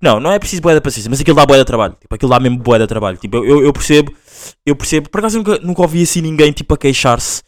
Não, 0.00 0.18
não 0.18 0.32
é 0.32 0.38
preciso 0.38 0.62
bué 0.62 0.74
da 0.74 0.80
paciência, 0.80 1.10
mas 1.10 1.20
aquilo 1.20 1.36
dá 1.36 1.44
bué 1.46 1.58
de 1.58 1.64
trabalho. 1.66 1.94
Tipo, 2.00 2.14
aquilo 2.14 2.30
dá 2.30 2.40
mesmo 2.40 2.58
bué 2.58 2.78
de 2.78 2.86
trabalho. 2.86 3.18
Tipo, 3.18 3.36
eu- 3.36 3.44
eu, 3.44 3.64
eu 3.66 3.72
percebo, 3.74 4.12
eu 4.66 4.74
percebo, 4.74 5.10
por 5.10 5.18
acaso 5.20 5.36
nunca, 5.38 5.58
nunca 5.58 5.82
ouvi 5.82 6.02
assim 6.02 6.22
ninguém 6.22 6.50
tipo 6.52 6.72
a 6.74 6.78
queixar-se 6.78 7.42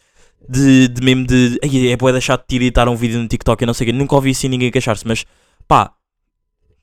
de, 0.49 0.87
de 0.87 1.03
mesmo 1.03 1.25
de. 1.25 1.59
É 1.63 1.97
bué 1.97 2.11
de 2.11 2.21
chato 2.21 2.45
de 2.47 2.55
editar 2.55 2.87
um 2.87 2.95
vídeo 2.95 3.19
no 3.19 3.27
TikTok 3.27 3.63
e 3.63 3.65
não 3.65 3.73
sei 3.73 3.87
o 3.87 3.91
quê. 3.91 3.97
Nunca 3.97 4.15
ouvi 4.15 4.31
assim 4.31 4.47
ninguém 4.47 4.71
queixar-se, 4.71 5.07
mas 5.07 5.25
pá, 5.67 5.91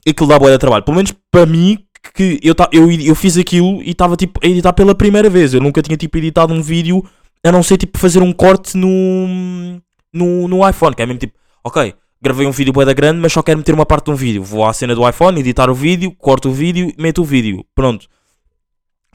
aquilo 0.09 0.29
dá 0.29 0.39
bué 0.39 0.51
de 0.51 0.59
trabalho. 0.59 0.85
Pelo 0.85 0.97
menos 0.97 1.15
para 1.31 1.47
mim, 1.47 1.79
que 2.15 2.41
eu, 2.43 2.55
eu, 2.73 2.91
eu 2.91 3.15
fiz 3.15 3.37
aquilo 3.37 3.83
e 3.83 3.91
estava 3.91 4.17
tipo 4.17 4.41
a 4.43 4.47
editar 4.47 4.73
pela 4.73 4.95
primeira 4.95 5.31
vez. 5.31 5.55
Eu 5.55 5.61
nunca 5.61 5.81
tinha 5.83 5.97
tipo 5.97 6.19
editado 6.19 6.53
um 6.53 6.63
vídeo 6.63 7.05
a 7.45 7.53
não 7.53 7.63
ser 7.63 7.77
tipo 7.77 7.99
fazer 7.99 8.23
um 8.23 8.33
corte 8.33 8.77
no, 8.77 9.81
no, 10.13 10.49
no 10.49 10.69
iPhone, 10.69 10.95
que 10.95 11.03
é 11.03 11.07
mesmo 11.07 11.19
tipo, 11.21 11.35
ok, 11.65 11.95
gravei 12.21 12.47
um 12.47 12.53
vídeo 12.53 12.73
bué 12.73 12.85
da 12.85 12.93
grande, 12.93 13.21
mas 13.21 13.33
só 13.33 13.43
quero 13.43 13.59
meter 13.59 13.75
uma 13.75 13.87
parte 13.87 14.07
de 14.07 14.11
um 14.13 14.15
vídeo. 14.15 14.43
Vou 14.43 14.65
à 14.65 14.73
cena 14.73 14.95
do 14.95 15.09
iPhone, 15.09 15.39
editar 15.41 15.69
o 15.71 15.75
vídeo, 15.75 16.13
corto 16.13 16.51
o 16.51 16.53
vídeo, 16.53 16.93
meto 16.99 17.23
o 17.23 17.25
vídeo. 17.25 17.65
Pronto. 17.75 18.07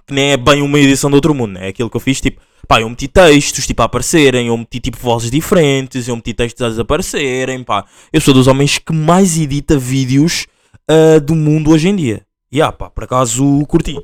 Que 0.08 0.14
nem 0.14 0.32
é 0.32 0.38
bem 0.38 0.62
uma 0.62 0.80
edição 0.80 1.10
de 1.10 1.16
outro 1.16 1.36
mundo, 1.36 1.54
né? 1.54 1.66
É 1.66 1.70
aquilo 1.70 1.90
que 1.90 1.98
eu 1.98 2.02
fiz, 2.02 2.22
tipo, 2.22 2.40
pá, 2.66 2.80
eu 2.80 2.90
meti 2.90 3.10
textos, 3.10 3.68
tipo, 3.68 3.82
a 3.82 3.86
aparecerem, 3.86 4.48
eu 4.48 4.58
meti, 4.58 4.80
tipo, 4.80 4.98
vozes 4.98 5.30
diferentes, 5.30 6.08
eu 6.08 6.16
meti 6.16 6.34
textos 6.34 6.66
a 6.66 6.70
desaparecerem, 6.70 7.64
pá. 7.64 7.86
Eu 8.12 8.22
sou 8.22 8.34
dos 8.34 8.48
homens 8.48 8.78
que 8.78 8.94
mais 8.94 9.38
edita 9.38 9.78
vídeos 9.78 10.48
ah, 10.88 11.20
do 11.20 11.36
mundo 11.36 11.72
hoje 11.72 11.90
em 11.90 11.96
dia. 11.96 12.26
E, 12.52 12.62
ah, 12.62 12.72
pá, 12.72 12.90
por 12.90 13.04
acaso, 13.04 13.66
curti. 13.68 13.98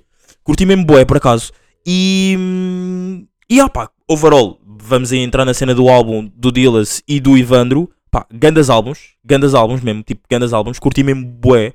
Curti 0.43 0.65
mesmo 0.65 0.85
bué, 0.85 1.05
por 1.05 1.17
acaso. 1.17 1.51
E, 1.85 2.35
hum, 2.37 3.25
e, 3.49 3.59
ah, 3.61 3.69
pá, 3.69 3.89
overall, 4.07 4.59
vamos 4.65 5.11
aí 5.11 5.19
entrar 5.19 5.45
na 5.45 5.53
cena 5.53 5.73
do 5.73 5.87
álbum 5.87 6.29
do 6.35 6.51
Dillas 6.51 7.01
e 7.07 7.19
do 7.19 7.37
Ivandro. 7.37 7.89
Pá, 8.11 8.25
gandas 8.31 8.69
álbuns, 8.69 9.15
gandas 9.23 9.55
álbuns 9.55 9.81
mesmo, 9.81 10.03
tipo, 10.03 10.21
gandas 10.29 10.53
álbuns. 10.53 10.79
Curti 10.79 11.01
mesmo 11.01 11.25
bué 11.25 11.73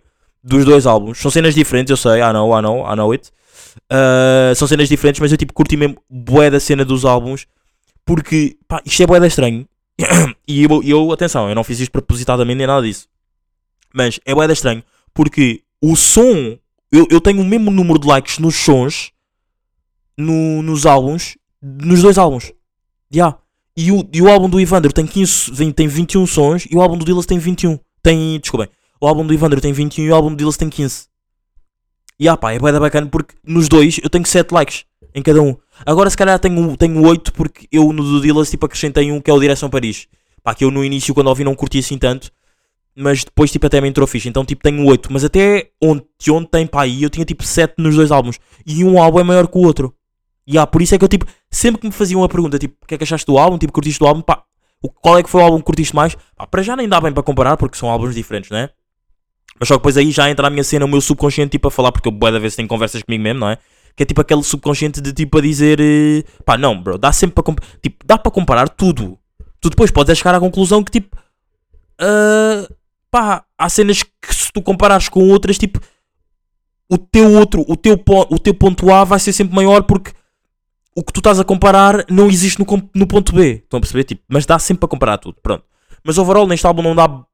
dos 0.49 0.65
dois 0.65 0.87
álbuns. 0.87 1.19
São 1.19 1.31
cenas 1.31 1.55
diferentes, 1.55 1.91
eu 1.91 1.97
sei, 1.97 2.21
I 2.21 2.33
know, 2.33 2.59
I 2.59 2.63
know, 2.63 2.93
I 2.93 2.97
know 2.97 3.13
it. 3.13 3.31
Uh, 3.91 4.55
são 4.55 4.67
cenas 4.67 4.89
diferentes, 4.89 5.21
mas 5.21 5.31
eu 5.31 5.39
tipo 5.39 5.53
curti 5.53 5.77
mesmo 5.77 5.97
bué 6.11 6.51
da 6.51 6.59
cena 6.59 6.85
dos 6.85 7.05
álbuns 7.05 7.47
porque 8.05 8.57
pá, 8.67 8.81
isto 8.87 9.03
é 9.03 9.07
bué 9.07 9.21
da 9.21 9.27
estranho. 9.27 9.69
e 10.49 10.65
eu, 10.65 10.83
eu, 10.83 11.13
atenção, 11.13 11.49
eu 11.49 11.55
não 11.55 11.63
fiz 11.63 11.79
isto 11.79 11.93
propositadamente 11.93 12.57
nem 12.57 12.67
nada 12.67 12.87
disso. 12.87 13.07
Mas 13.95 14.19
é 14.25 14.35
bué 14.35 14.51
estranho, 14.51 14.83
porque 15.13 15.63
o 15.83 15.95
som, 15.95 16.59
eu, 16.91 17.07
eu 17.11 17.21
tenho 17.21 17.43
o 17.43 17.45
mesmo 17.45 17.71
número 17.71 17.99
de 17.99 18.07
likes 18.07 18.39
nos 18.39 18.57
sons, 18.57 19.13
no, 20.17 20.63
nos 20.63 20.87
álbuns, 20.87 21.37
nos 21.63 22.01
dois 22.01 22.17
álbuns. 22.17 22.51
Yeah. 23.13 23.39
E, 23.77 23.93
o, 23.93 24.09
e 24.11 24.23
o 24.23 24.29
álbum 24.29 24.49
do 24.49 24.61
Ivandro 24.61 24.93
tem, 24.93 25.07
15, 25.07 25.73
tem 25.73 25.87
21 25.87 26.27
sons 26.27 26.67
e 26.71 26.75
o 26.75 26.81
álbum 26.81 26.97
do 26.97 27.05
Dillas 27.05 27.27
tem 27.27 27.39
21. 27.39 27.79
Tem, 28.03 28.41
desculpem, 28.41 28.69
o 29.01 29.07
álbum 29.07 29.27
do 29.27 29.33
Ivandro 29.35 29.61
tem 29.61 29.73
21 29.73 30.05
e 30.05 30.11
o 30.11 30.15
álbum 30.15 30.31
do 30.31 30.37
Dillas 30.37 30.57
tem 30.57 30.69
15. 30.69 31.07
E 32.21 32.29
ah 32.29 32.37
pá, 32.37 32.53
é 32.53 32.59
bué 32.59 32.73
bacana 32.79 33.07
porque 33.07 33.35
nos 33.47 33.69
dois 33.69 34.01
eu 34.03 34.11
tenho 34.11 34.27
7 34.27 34.53
likes 34.53 34.85
em 35.15 35.23
cada 35.23 35.41
um. 35.41 35.57
Agora 35.87 36.11
se 36.11 36.17
calhar 36.17 36.39
tenho, 36.39 36.77
tenho 36.77 37.07
8 37.07 37.33
porque 37.33 37.69
eu 37.71 37.93
no 37.93 38.03
do 38.03 38.21
Dillas 38.21 38.51
tipo 38.51 38.67
acrescentei 38.67 39.11
um 39.13 39.21
que 39.21 39.31
é 39.31 39.35
o 39.35 39.41
Direção 39.41 39.71
Paris. 39.71 40.09
Pá, 40.43 40.55
que 40.55 40.65
eu 40.65 40.71
no 40.71 40.85
início 40.85 41.15
quando 41.15 41.29
ouvi 41.29 41.45
não 41.45 41.55
curti 41.55 41.79
assim 41.79 41.97
tanto. 41.97 42.31
Mas 42.97 43.23
depois 43.23 43.53
tipo 43.53 43.67
até 43.67 43.81
me 43.81 43.89
entrou 43.89 44.07
fixe. 44.07 44.29
Então 44.29 44.45
tipo 44.45 44.63
tenho 44.63 44.85
8. 44.85 45.13
Mas 45.13 45.25
até 45.25 45.71
ontem, 45.81 46.31
ontem 46.31 46.67
pá, 46.67 46.83
aí 46.83 47.03
eu 47.03 47.11
tinha 47.11 47.25
tipo 47.25 47.45
7 47.45 47.75
nos 47.79 47.95
dois 47.95 48.11
álbuns. 48.11 48.41
E 48.67 48.83
um 48.83 49.01
álbum 49.01 49.21
é 49.21 49.25
maior 49.25 49.47
que 49.47 49.57
o 49.57 49.63
outro. 49.63 49.95
E 50.45 50.57
ah, 50.57 50.67
por 50.67 50.81
isso 50.81 50.95
é 50.95 50.99
que 50.99 51.05
eu 51.05 51.09
tipo, 51.09 51.27
sempre 51.51 51.79
que 51.79 51.87
me 51.87 51.93
faziam 51.93 52.23
uma 52.23 52.29
pergunta, 52.29 52.59
tipo, 52.59 52.75
o 52.83 52.87
que 52.87 52.95
é 52.95 52.99
que 52.99 53.05
achaste 53.05 53.27
do 53.27 53.37
álbum? 53.37 53.59
Tipo, 53.59 53.71
curtiste 53.71 53.99
do 53.99 54.07
álbum? 54.07 54.23
Pá, 54.23 54.43
qual 55.03 55.19
é 55.19 55.23
que 55.23 55.29
foi 55.29 55.43
o 55.43 55.45
álbum 55.45 55.59
que 55.59 55.65
curtiste 55.65 55.95
mais? 55.95 56.17
Pá, 56.35 56.47
para 56.47 56.63
já 56.63 56.75
nem 56.75 56.89
dá 56.89 56.99
bem 57.03 57.13
para 57.13 57.23
comparar 57.23 57.59
porque 57.59 57.77
são 57.77 57.91
álbuns 57.91 58.15
diferentes, 58.15 58.51
né? 58.51 58.71
Mas 59.59 59.69
só 59.69 59.75
que 59.75 59.81
depois 59.81 59.97
aí 59.97 60.11
já 60.11 60.31
entra 60.31 60.47
a 60.47 60.51
minha 60.51 60.65
cena, 60.65 60.85
o 60.85 60.89
meu 60.89 61.01
subconsciente, 61.01 61.51
tipo, 61.51 61.69
a 61.69 61.71
falar, 61.71 61.93
porque 61.93 62.09
eu 62.09 62.13
boa 62.13 62.31
da 62.31 62.39
vez 62.39 62.55
tenho 62.55 62.69
conversas 62.69 63.03
comigo 63.03 63.23
mesmo, 63.23 63.41
não 63.41 63.51
é? 63.51 63.59
Que 63.97 64.05
é 64.05 64.07
tipo 64.07 64.21
aquele 64.21 64.43
subconsciente 64.43 65.01
de 65.01 65.13
tipo 65.13 65.39
a 65.39 65.41
dizer, 65.41 65.81
eh, 65.81 66.23
pá, 66.45 66.57
não, 66.57 66.81
bro, 66.81 66.97
dá 66.97 67.13
sempre 67.13 67.43
para 67.43 67.55
tipo, 67.83 68.05
dá 68.07 68.17
para 68.17 68.31
comparar 68.31 68.69
tudo. 68.69 69.19
Tu 69.61 69.71
depois 69.71 69.91
podes 69.91 70.17
chegar 70.17 70.35
à 70.35 70.41
conclusão 70.41 70.85
que 70.85 70.93
tipo, 70.93 71.17
uh, 72.01 72.75
pá, 73.11 73.45
há 73.59 73.69
cenas 73.69 74.03
que 74.03 74.35
se 74.35 74.53
tu 74.53 74.63
comparares 74.63 75.09
com 75.09 75.29
outras, 75.29 75.59
tipo, 75.59 75.81
o 76.89 76.97
teu 76.97 77.33
outro, 77.33 77.65
o 77.69 77.77
teu, 77.77 78.01
o 78.31 78.39
teu 78.39 78.55
ponto 78.55 78.91
A 78.93 79.05
vai 79.05 79.19
ser 79.19 79.33
sempre 79.33 79.55
maior 79.55 79.83
porque 79.83 80.13
o 80.95 81.03
que 81.03 81.13
tu 81.13 81.21
estás 81.21 81.39
a 81.39 81.45
comparar 81.45 82.05
não 82.09 82.29
existe 82.29 82.59
no, 82.59 82.91
no 82.95 83.07
ponto 83.07 83.33
B. 83.33 83.63
Estão 83.63 83.79
a 83.79 83.81
perceber? 83.81 84.05
Tipo, 84.05 84.23
mas 84.29 84.47
dá 84.47 84.59
sempre 84.59 84.81
para 84.81 84.89
comparar 84.89 85.19
tudo, 85.19 85.39
pronto. 85.43 85.65
Mas 86.03 86.19
overall 86.19 86.47
neste 86.47 86.67
álbum 86.67 86.83
não 86.83 86.95
dá 86.95 87.25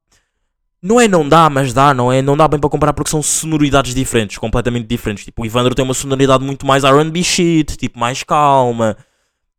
não 0.85 1.01
é 1.01 1.07
não 1.07 1.27
dá, 1.27 1.49
mas 1.49 1.73
dá, 1.73 1.95
não 1.95 2.13
é? 2.13 2.21
Não 2.21 2.37
dá 2.37 2.47
bem 2.47 2.59
para 2.59 2.69
comparar 2.69 2.93
porque 2.93 3.09
são 3.09 3.23
sonoridades 3.23 3.95
diferentes, 3.95 4.37
completamente 4.37 4.85
diferentes. 4.85 5.25
Tipo, 5.25 5.41
o 5.41 5.45
Ivandro 5.45 5.73
tem 5.73 5.83
uma 5.83 5.95
sonoridade 5.95 6.43
muito 6.43 6.63
mais 6.63 6.83
RB 6.83 7.23
shit, 7.23 7.75
tipo, 7.75 7.97
mais 7.97 8.21
calma. 8.21 8.95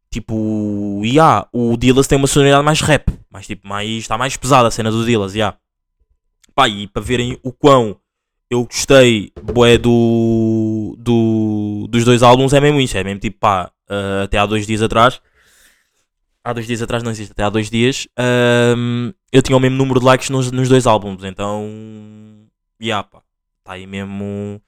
Tipo, 0.09 1.01
e 1.03 1.15
yeah, 1.15 1.45
o 1.53 1.77
Dillas 1.77 2.07
tem 2.07 2.17
uma 2.17 2.29
sonoridade 2.29 2.65
mais 2.65 2.81
rap, 2.81 3.13
mais 3.29 3.45
tipo, 3.45 3.67
mais. 3.67 3.89
está 3.89 4.17
mais 4.17 4.37
pesada 4.37 4.69
a 4.69 4.71
cena 4.71 4.89
do 4.89 5.05
Dillas, 5.05 5.35
yeah. 5.35 5.59
Pá, 6.55 6.69
e 6.69 6.87
para 6.87 7.03
verem 7.03 7.37
o 7.43 7.53
quão 7.53 7.97
eu 8.49 8.65
gostei 8.65 9.33
bué 9.43 9.77
do, 9.77 10.95
do, 10.97 11.89
dos 11.91 12.05
dois 12.05 12.23
álbuns, 12.23 12.53
é 12.53 12.61
mesmo 12.61 12.81
isso, 12.81 12.97
é 12.97 13.03
mesmo 13.03 13.19
tipo, 13.19 13.41
pá, 13.41 13.73
uh, 13.91 14.23
até 14.23 14.39
há 14.39 14.47
dois 14.47 14.65
dias 14.65 14.81
atrás 14.81 15.21
há 16.47 16.53
dois 16.53 16.67
dias 16.67 16.81
atrás, 16.81 17.03
não 17.03 17.11
existe, 17.11 17.33
até 17.33 17.43
há 17.43 17.51
dois 17.51 17.69
dias, 17.69 18.07
um, 18.77 19.13
eu 19.33 19.43
tinha 19.43 19.57
o 19.57 19.61
mesmo 19.61 19.77
número 19.77 19.99
de 19.99 20.07
likes 20.07 20.31
nos, 20.31 20.53
nos 20.53 20.69
dois 20.69 20.87
álbuns, 20.87 21.25
então, 21.25 21.69
yeah, 22.81 23.03
pá, 23.03 23.21
está 23.59 23.73
aí 23.73 23.85
mesmo. 23.85 24.63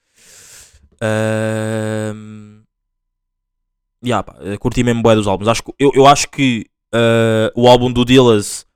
Um, 1.00 2.62
yeah, 4.04 4.24
pá, 4.24 4.34
curti 4.58 4.82
mesmo 4.82 5.02
bué 5.02 5.14
dos 5.14 5.28
álbuns. 5.28 5.46
Acho, 5.46 5.62
eu, 5.78 5.92
eu 5.94 6.04
acho 6.04 6.28
que 6.28 6.66
uh, 6.92 7.52
o 7.54 7.68
álbum 7.68 7.92
do 7.92 8.04
Dillas. 8.04 8.66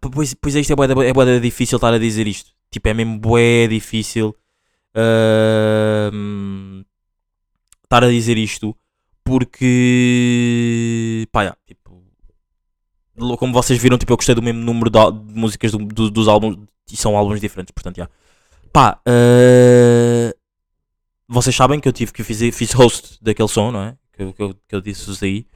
Pois, 0.00 0.34
pois 0.34 0.54
é, 0.54 0.60
isto 0.60 0.72
é 0.72 0.76
bué, 0.76 0.86
é 1.08 1.12
bué 1.12 1.40
difícil 1.40 1.76
estar 1.76 1.92
a 1.92 1.98
dizer 1.98 2.28
isto. 2.28 2.52
Tipo, 2.70 2.88
é 2.90 2.94
mesmo 2.94 3.18
bué 3.18 3.66
difícil 3.66 4.36
uh, 4.96 6.84
estar 7.82 8.04
a 8.04 8.08
dizer 8.08 8.38
isto 8.38 8.76
porque 9.24 11.26
pá, 11.32 11.42
yeah, 11.42 11.58
tipo, 11.66 12.04
como 13.38 13.52
vocês 13.52 13.80
viram, 13.80 13.96
tipo, 13.96 14.12
eu 14.12 14.16
gostei 14.16 14.34
do 14.34 14.42
mesmo 14.42 14.60
número 14.60 14.90
de, 14.90 14.98
de 14.98 15.34
músicas 15.34 15.72
do, 15.72 15.78
do, 15.78 16.10
dos 16.10 16.28
álbuns 16.28 16.58
e 16.92 16.96
são 16.96 17.16
álbuns 17.16 17.40
diferentes, 17.40 17.72
portanto, 17.72 17.96
yeah. 17.96 18.12
pá, 18.70 19.00
uh, 19.08 20.36
vocês 21.26 21.56
sabem 21.56 21.80
que 21.80 21.88
eu 21.88 21.92
tive 21.92 22.12
que 22.12 22.22
fiz, 22.22 22.54
fiz 22.54 22.72
host 22.72 23.18
daquele 23.22 23.48
som, 23.48 23.72
não 23.72 23.82
é? 23.82 23.96
Que, 24.12 24.32
que, 24.32 24.42
eu, 24.42 24.54
que 24.68 24.76
eu 24.76 24.80
disse-vos 24.80 25.22
aí, 25.22 25.46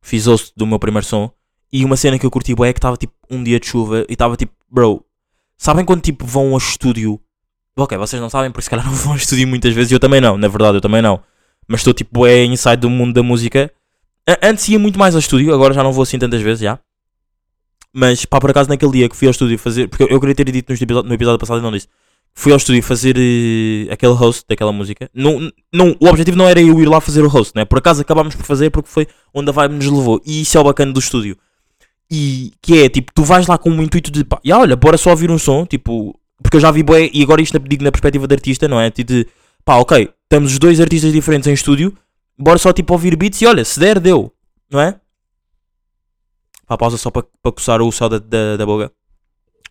fiz 0.00 0.26
host 0.26 0.52
do 0.56 0.66
meu 0.66 0.78
primeiro 0.78 1.06
som 1.06 1.30
e 1.70 1.84
uma 1.84 1.96
cena 1.96 2.18
que 2.18 2.24
eu 2.24 2.30
curti 2.30 2.52
é 2.52 2.72
que 2.72 2.78
estava 2.78 2.96
tipo 2.96 3.12
um 3.30 3.44
dia 3.44 3.60
de 3.60 3.66
chuva 3.66 4.06
e 4.08 4.14
estava 4.14 4.36
tipo, 4.36 4.54
bro, 4.68 5.04
sabem 5.58 5.84
quando 5.84 6.00
tipo 6.00 6.24
vão 6.24 6.52
ao 6.52 6.58
estúdio? 6.58 7.20
Ok, 7.76 7.96
vocês 7.96 8.20
não 8.20 8.30
sabem, 8.30 8.50
porque 8.50 8.64
se 8.64 8.70
calhar 8.70 8.84
não 8.84 8.92
vão 8.92 9.12
ao 9.12 9.18
estúdio 9.18 9.46
muitas 9.46 9.74
vezes, 9.74 9.92
eu 9.92 10.00
também 10.00 10.20
não, 10.20 10.38
na 10.38 10.48
verdade, 10.48 10.78
eu 10.78 10.80
também 10.80 11.02
não 11.02 11.22
mas 11.70 11.82
estou 11.82 11.94
tipo 11.94 12.26
é 12.26 12.44
inside 12.44 12.78
do 12.78 12.90
mundo 12.90 13.14
da 13.14 13.22
música. 13.22 13.72
Antes 14.42 14.68
ia 14.68 14.78
muito 14.78 14.98
mais 14.98 15.14
ao 15.14 15.20
estúdio, 15.20 15.54
agora 15.54 15.72
já 15.72 15.84
não 15.84 15.92
vou 15.92 16.02
assim 16.02 16.18
tantas 16.18 16.42
vezes, 16.42 16.62
já. 16.62 16.80
Mas 17.92 18.24
pá, 18.24 18.40
por 18.40 18.50
acaso 18.50 18.68
naquele 18.68 18.90
dia 18.90 19.08
que 19.08 19.14
fui 19.14 19.28
ao 19.28 19.30
estúdio 19.30 19.56
fazer, 19.56 19.86
porque 19.86 20.02
eu, 20.02 20.18
queria 20.18 20.34
ter 20.34 20.50
dito 20.50 20.72
no, 20.72 21.02
no 21.04 21.14
episódio 21.14 21.38
passado 21.38 21.60
e 21.60 21.62
não 21.62 21.70
disse. 21.70 21.86
Fui 22.34 22.50
ao 22.50 22.58
estúdio 22.58 22.82
fazer 22.82 23.16
uh, 23.16 23.92
aquele 23.92 24.12
host 24.12 24.44
daquela 24.48 24.72
música. 24.72 25.08
Não, 25.14 25.50
não, 25.72 25.96
o 26.00 26.08
objetivo 26.08 26.36
não 26.36 26.48
era 26.48 26.60
eu 26.60 26.80
ir 26.80 26.88
lá 26.88 27.00
fazer 27.00 27.22
o 27.22 27.28
host, 27.28 27.52
né? 27.54 27.64
Por 27.64 27.78
acaso 27.78 28.02
acabámos 28.02 28.34
por 28.34 28.44
fazer 28.44 28.70
porque 28.70 28.88
foi 28.88 29.06
onde 29.32 29.50
a 29.50 29.52
vibe 29.52 29.74
nos 29.74 29.86
levou. 29.86 30.20
E 30.26 30.42
isso 30.42 30.58
é 30.58 30.60
o 30.60 30.64
bacana 30.64 30.92
do 30.92 30.98
estúdio. 30.98 31.36
E 32.10 32.52
que 32.60 32.82
é 32.82 32.88
tipo, 32.88 33.12
tu 33.14 33.22
vais 33.22 33.46
lá 33.46 33.56
com 33.56 33.70
o 33.70 33.82
intuito 33.82 34.10
de 34.10 34.24
pá, 34.24 34.40
e 34.42 34.52
olha, 34.52 34.74
bora 34.74 34.98
só 34.98 35.10
ouvir 35.10 35.30
um 35.30 35.38
som, 35.38 35.64
tipo, 35.64 36.18
porque 36.42 36.56
eu 36.56 36.60
já 36.60 36.72
vi 36.72 36.82
bué, 36.82 37.08
e 37.12 37.22
agora 37.22 37.40
isto 37.40 37.58
digo 37.60 37.84
na 37.84 37.92
perspectiva 37.92 38.26
de 38.26 38.34
artista, 38.34 38.66
não 38.66 38.80
é? 38.80 38.90
De 38.90 39.26
pá, 39.64 39.76
ok, 39.76 40.12
estamos 40.24 40.52
os 40.52 40.58
dois 40.58 40.80
artistas 40.80 41.12
diferentes 41.12 41.46
em 41.48 41.52
estúdio, 41.52 41.96
bora 42.38 42.58
só 42.58 42.72
tipo 42.72 42.92
ouvir 42.92 43.16
beats 43.16 43.40
e 43.40 43.46
olha, 43.46 43.64
se 43.64 43.78
der, 43.78 43.98
deu, 44.00 44.32
não 44.70 44.80
é? 44.80 45.00
Pá, 46.66 46.78
pausa 46.78 46.96
só 46.96 47.10
para 47.10 47.24
pa 47.42 47.50
coçar 47.50 47.82
o 47.82 47.90
céu 47.90 48.08
da, 48.08 48.18
da, 48.18 48.56
da 48.56 48.64
boca. 48.64 48.92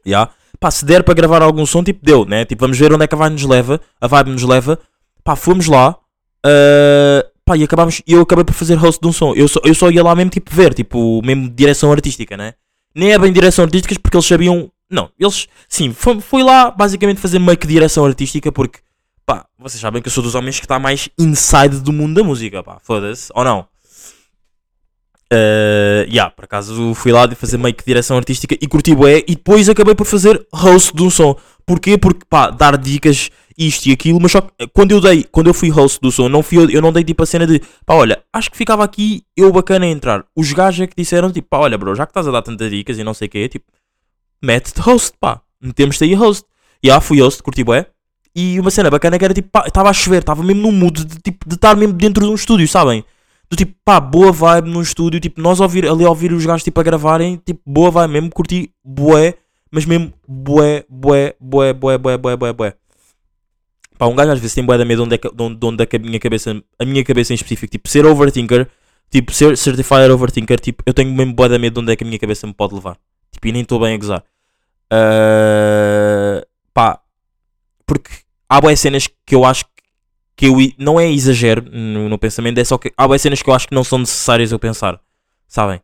Já. 0.05 0.09
Yeah. 0.09 0.31
Pá, 0.59 0.69
se 0.69 0.83
der 0.83 1.01
para 1.01 1.13
gravar 1.13 1.41
algum 1.41 1.65
som, 1.65 1.81
tipo, 1.81 2.03
deu, 2.03 2.25
né? 2.25 2.43
Tipo, 2.43 2.65
vamos 2.65 2.77
ver 2.77 2.91
onde 2.91 3.05
é 3.05 3.07
que 3.07 3.15
a 3.15 3.17
vibe 3.17 3.33
nos 3.33 3.43
leva. 3.43 3.79
A 4.01 4.07
vibe 4.07 4.31
nos 4.31 4.43
leva. 4.43 4.77
Pá, 5.23 5.37
fomos 5.37 5.67
lá. 5.67 5.95
Uh, 6.45 7.23
pá, 7.45 7.55
e 7.55 7.63
acabámos. 7.63 8.01
Eu 8.05 8.19
acabei 8.21 8.43
por 8.43 8.53
fazer 8.53 8.75
host 8.75 8.99
de 9.01 9.07
um 9.07 9.13
som. 9.13 9.33
Eu 9.33 9.47
só, 9.47 9.61
eu 9.63 9.73
só 9.73 9.89
ia 9.89 10.03
lá 10.03 10.13
mesmo, 10.13 10.31
tipo, 10.31 10.53
ver, 10.53 10.73
tipo, 10.73 11.21
mesmo 11.23 11.49
direção 11.49 11.89
artística, 11.89 12.35
né? 12.35 12.55
Nem 12.93 13.13
é 13.13 13.17
bem 13.17 13.31
direção 13.31 13.63
artística 13.63 13.97
porque 14.01 14.17
eles 14.17 14.27
sabiam. 14.27 14.69
Não, 14.89 15.09
eles. 15.17 15.47
Sim, 15.69 15.93
foi 15.93 16.43
lá 16.43 16.69
basicamente 16.69 17.21
fazer 17.21 17.39
meio 17.39 17.57
que 17.57 17.67
direção 17.67 18.03
artística 18.03 18.51
porque 18.51 18.79
Pá, 19.29 19.45
vocês 19.59 19.79
sabem 19.79 20.01
que 20.01 20.07
eu 20.07 20.11
sou 20.11 20.23
dos 20.23 20.33
homens 20.33 20.57
que 20.57 20.65
está 20.65 20.79
mais 20.79 21.07
inside 21.15 21.81
do 21.81 21.93
mundo 21.93 22.15
da 22.15 22.23
música, 22.23 22.63
pá, 22.63 22.79
foda-se, 22.81 23.31
ou 23.35 23.43
não? 23.43 23.59
Uh, 25.31 26.01
yeah, 26.09 26.31
por 26.31 26.45
acaso 26.45 26.95
fui 26.95 27.11
lá 27.11 27.27
de 27.27 27.35
fazer 27.35 27.59
meio 27.59 27.75
que 27.75 27.85
direção 27.85 28.17
artística 28.17 28.57
e 28.59 28.67
curti 28.67 28.95
bué 28.95 29.19
e 29.27 29.35
depois 29.35 29.69
acabei 29.69 29.93
por 29.93 30.07
fazer 30.07 30.43
host 30.51 30.95
de 30.95 31.03
um 31.03 31.11
som. 31.11 31.35
Porquê? 31.63 31.95
Porque 31.95 32.25
pá, 32.27 32.49
dar 32.49 32.75
dicas 32.75 33.29
isto 33.55 33.85
e 33.85 33.91
aquilo, 33.91 34.19
mas 34.19 34.31
só 34.31 34.41
que 34.41 34.67
quando 34.73 34.93
eu 34.93 34.99
dei, 34.99 35.23
quando 35.25 35.45
eu 35.45 35.53
fui 35.53 35.69
host 35.69 36.01
do 36.01 36.11
som, 36.11 36.27
não 36.27 36.41
fui, 36.41 36.75
eu 36.75 36.81
não 36.81 36.91
dei 36.91 37.03
tipo 37.03 37.21
a 37.21 37.25
cena 37.27 37.45
de 37.45 37.61
pá, 37.85 37.93
olha, 37.93 38.23
acho 38.33 38.49
que 38.49 38.57
ficava 38.57 38.83
aqui 38.83 39.23
eu 39.37 39.51
bacana 39.51 39.85
a 39.85 39.89
entrar. 39.89 40.25
Os 40.35 40.51
gajos 40.53 40.81
é 40.81 40.87
que 40.87 40.95
disseram 40.97 41.31
tipo, 41.31 41.47
pá, 41.47 41.59
olha, 41.59 41.77
bro, 41.77 41.93
já 41.93 42.07
que 42.07 42.09
estás 42.09 42.27
a 42.27 42.31
dar 42.31 42.41
tantas 42.41 42.71
dicas 42.71 42.97
e 42.97 43.03
não 43.03 43.13
sei 43.13 43.27
o 43.27 43.29
que, 43.29 43.47
tipo, 43.47 43.71
mete-te 44.41 44.81
host, 44.81 45.15
pá, 45.19 45.39
metemos-te 45.61 46.03
aí 46.03 46.15
host. 46.15 46.47
E 46.81 46.87
yeah, 46.87 46.99
fui 46.99 47.21
host, 47.21 47.43
curti 47.43 47.63
bué. 47.63 47.85
E 48.35 48.59
uma 48.59 48.71
cena 48.71 48.89
bacana 48.89 49.17
que 49.17 49.25
era 49.25 49.33
tipo, 49.33 49.49
estava 49.65 49.89
a 49.89 49.93
chover, 49.93 50.19
estava 50.19 50.43
mesmo 50.43 50.61
num 50.61 50.71
mood 50.71 51.03
de 51.03 51.19
tipo 51.19 51.47
de 51.47 51.55
estar 51.55 51.75
mesmo 51.75 51.93
dentro 51.93 52.23
de 52.23 52.31
um 52.31 52.35
estúdio, 52.35 52.67
sabem? 52.67 53.03
Do 53.49 53.55
tipo, 53.55 53.73
pá, 53.83 53.99
boa 53.99 54.31
vibe 54.31 54.69
num 54.69 54.81
estúdio, 54.81 55.19
tipo, 55.19 55.41
nós 55.41 55.59
ouvir, 55.59 55.87
ali 55.87 56.05
a 56.05 56.09
ouvir 56.09 56.31
os 56.31 56.45
gajos 56.45 56.63
tipo 56.63 56.79
a 56.79 56.83
gravarem, 56.83 57.41
tipo, 57.43 57.59
boa 57.65 57.89
vibe 57.89 58.11
mesmo, 58.11 58.29
curti 58.29 58.71
bué, 58.83 59.35
mas 59.71 59.85
mesmo 59.85 60.13
bué, 60.27 60.85
bué, 60.87 61.35
bué, 61.39 61.73
bué, 61.73 61.97
bué, 61.97 62.17
bué, 62.17 62.35
bué, 62.37 62.53
bué. 62.53 62.73
Pá, 63.97 64.05
um 64.05 64.15
gajo 64.15 64.31
às 64.31 64.39
vezes 64.39 64.53
tem 64.53 64.63
bué 64.63 64.77
da 64.77 64.85
medo 64.85 65.03
onde 65.03 65.15
é, 65.15 65.17
que, 65.17 65.29
onde, 65.37 65.65
onde 65.65 65.83
é 65.83 65.85
que 65.85 65.95
a 65.95 65.99
minha 65.99 66.19
cabeça, 66.19 66.61
a 66.77 66.85
minha 66.85 67.03
cabeça 67.03 67.33
em 67.33 67.35
específico, 67.35 67.71
tipo, 67.71 67.89
ser 67.89 68.05
overthinker, 68.05 68.67
tipo, 69.09 69.33
ser 69.33 69.57
certified 69.57 70.11
overthinker, 70.11 70.59
tipo, 70.59 70.83
eu 70.85 70.93
tenho 70.93 71.11
mesmo 71.11 71.33
bué 71.33 71.49
da 71.49 71.57
medo 71.57 71.81
onde 71.81 71.91
é 71.91 71.95
que 71.95 72.03
a 72.03 72.07
minha 72.07 72.19
cabeça 72.19 72.45
me 72.45 72.53
pode 72.53 72.75
levar. 72.75 72.97
Tipo, 73.31 73.47
e 73.47 73.51
nem 73.51 73.63
estou 73.63 73.79
bem 73.79 73.95
a 73.95 73.97
gozar. 73.97 74.23
Uh, 74.91 76.45
pá, 76.73 77.01
porque 77.89 78.11
há 78.47 78.61
boas 78.61 78.79
cenas 78.79 79.09
que 79.25 79.33
eu 79.33 79.43
acho 79.43 79.65
que 80.35 80.45
eu 80.45 80.55
não 80.77 80.99
é 80.99 81.11
exagero 81.11 81.65
no, 81.71 82.07
no, 82.07 82.19
pensamento, 82.19 82.59
é 82.59 82.63
só 82.63 82.77
que 82.77 82.93
há 82.95 83.07
boas 83.07 83.19
cenas 83.19 83.41
que 83.41 83.49
eu 83.49 83.53
acho 83.53 83.67
que 83.67 83.73
não 83.73 83.83
são 83.83 83.97
necessárias 83.97 84.51
eu 84.51 84.59
pensar, 84.59 85.01
sabem? 85.47 85.81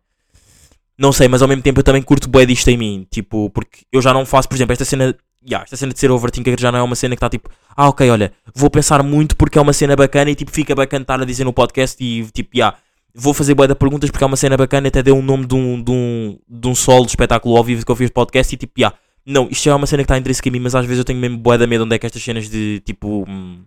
Não 0.95 1.11
sei, 1.11 1.27
mas 1.27 1.41
ao 1.41 1.47
mesmo 1.47 1.63
tempo 1.63 1.79
eu 1.79 1.83
também 1.83 2.03
curto 2.03 2.29
bué 2.29 2.45
disto 2.45 2.67
em 2.69 2.77
mim, 2.77 3.07
tipo, 3.09 3.49
porque 3.49 3.79
eu 3.91 4.03
já 4.03 4.13
não 4.13 4.23
faço, 4.23 4.47
por 4.47 4.53
exemplo, 4.53 4.71
esta 4.71 4.85
cena, 4.85 5.15
yeah, 5.43 5.63
esta 5.63 5.75
cena 5.75 5.91
de 5.91 5.99
ser 5.99 6.11
overthinker 6.11 6.55
já 6.59 6.71
não 6.71 6.79
é 6.79 6.83
uma 6.83 6.95
cena 6.95 7.15
que 7.15 7.17
está 7.17 7.27
tipo, 7.29 7.49
ah, 7.75 7.89
ok, 7.89 8.07
olha, 8.07 8.31
vou 8.53 8.69
pensar 8.69 9.01
muito 9.01 9.35
porque 9.35 9.57
é 9.57 9.61
uma 9.61 9.73
cena 9.73 9.95
bacana 9.95 10.29
e 10.29 10.35
tipo, 10.35 10.51
fica 10.51 10.75
bacana 10.75 11.01
estar 11.01 11.19
a 11.19 11.25
dizer 11.25 11.43
no 11.43 11.51
podcast 11.51 12.01
e 12.01 12.23
tipo, 12.31 12.51
yeah, 12.55 12.77
vou 13.15 13.33
fazer 13.33 13.55
bué 13.55 13.67
de 13.67 13.73
perguntas 13.73 14.11
porque 14.11 14.23
é 14.23 14.27
uma 14.27 14.37
cena 14.37 14.55
bacana. 14.57 14.89
Até 14.89 15.01
deu 15.01 15.15
um 15.15 15.21
nome 15.21 15.45
de 15.45 15.55
um, 15.55 15.81
de 15.81 15.91
um, 15.91 16.37
de 16.47 16.67
um 16.67 16.75
solo 16.75 17.05
de 17.05 17.11
espetáculo 17.11 17.57
ao 17.57 17.63
vivo 17.63 17.85
que 17.85 17.91
eu 17.91 17.95
fiz 17.95 18.09
podcast. 18.09 18.53
E 18.53 18.57
tipo, 18.57 18.73
yeah, 18.77 18.95
não, 19.25 19.47
isto 19.49 19.69
é 19.69 19.73
uma 19.73 19.87
cena 19.87 20.03
que 20.03 20.05
está 20.05 20.17
intrínseca 20.17 20.47
em 20.49 20.51
mim, 20.51 20.59
mas 20.59 20.75
às 20.75 20.85
vezes 20.85 20.99
eu 20.99 21.05
tenho 21.05 21.19
mesmo 21.19 21.37
bué 21.37 21.57
da 21.57 21.65
medo 21.65 21.83
onde 21.83 21.95
é 21.95 21.99
que 21.99 22.05
estas 22.05 22.21
cenas 22.21 22.49
de 22.49 22.79
tipo. 22.81 23.25
Hum, 23.27 23.63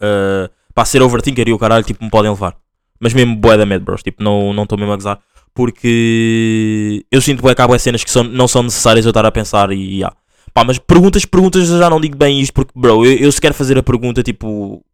uh, 0.00 0.50
para 0.74 0.84
ser 0.84 1.02
overthinker 1.02 1.48
e 1.48 1.52
o 1.52 1.58
caralho, 1.58 1.84
tipo, 1.84 2.04
me 2.04 2.10
podem 2.10 2.30
levar. 2.30 2.56
Mas 3.00 3.14
mesmo 3.14 3.34
bué 3.36 3.56
da 3.56 3.66
medo, 3.66 3.84
bros. 3.84 4.02
Tipo, 4.02 4.22
não 4.22 4.62
estou 4.62 4.78
mesmo 4.78 4.92
a 4.92 4.96
gozar. 4.96 5.18
Porque 5.54 7.04
eu 7.10 7.20
sinto 7.20 7.42
bué 7.42 7.54
que 7.54 7.62
há 7.62 7.66
bué 7.66 7.78
cenas 7.78 8.04
que 8.04 8.10
são, 8.10 8.22
não 8.22 8.46
são 8.46 8.62
necessárias 8.62 9.04
eu 9.04 9.10
estar 9.10 9.24
a 9.24 9.32
pensar 9.32 9.72
e 9.72 9.96
yeah. 9.96 10.14
Pá, 10.52 10.64
mas 10.64 10.78
perguntas, 10.78 11.24
perguntas 11.24 11.68
já 11.68 11.90
não 11.90 12.00
digo 12.00 12.16
bem 12.16 12.40
isto 12.40 12.52
porque, 12.52 12.72
bro, 12.74 13.04
eu, 13.04 13.12
eu 13.12 13.32
se 13.32 13.40
quero 13.40 13.54
fazer 13.54 13.78
a 13.78 13.82
pergunta, 13.82 14.22
tipo. 14.22 14.84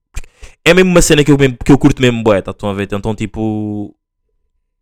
É 0.64 0.74
mesmo 0.74 0.90
uma 0.90 1.02
cena 1.02 1.22
que 1.22 1.30
eu, 1.30 1.36
que 1.36 1.72
eu 1.72 1.78
curto 1.78 2.00
mesmo 2.00 2.22
bué, 2.22 2.40
tá? 2.40 2.52
Estão 2.52 2.70
a 2.70 2.74
ver? 2.74 2.88
Então, 2.90 3.14
tipo. 3.14 3.94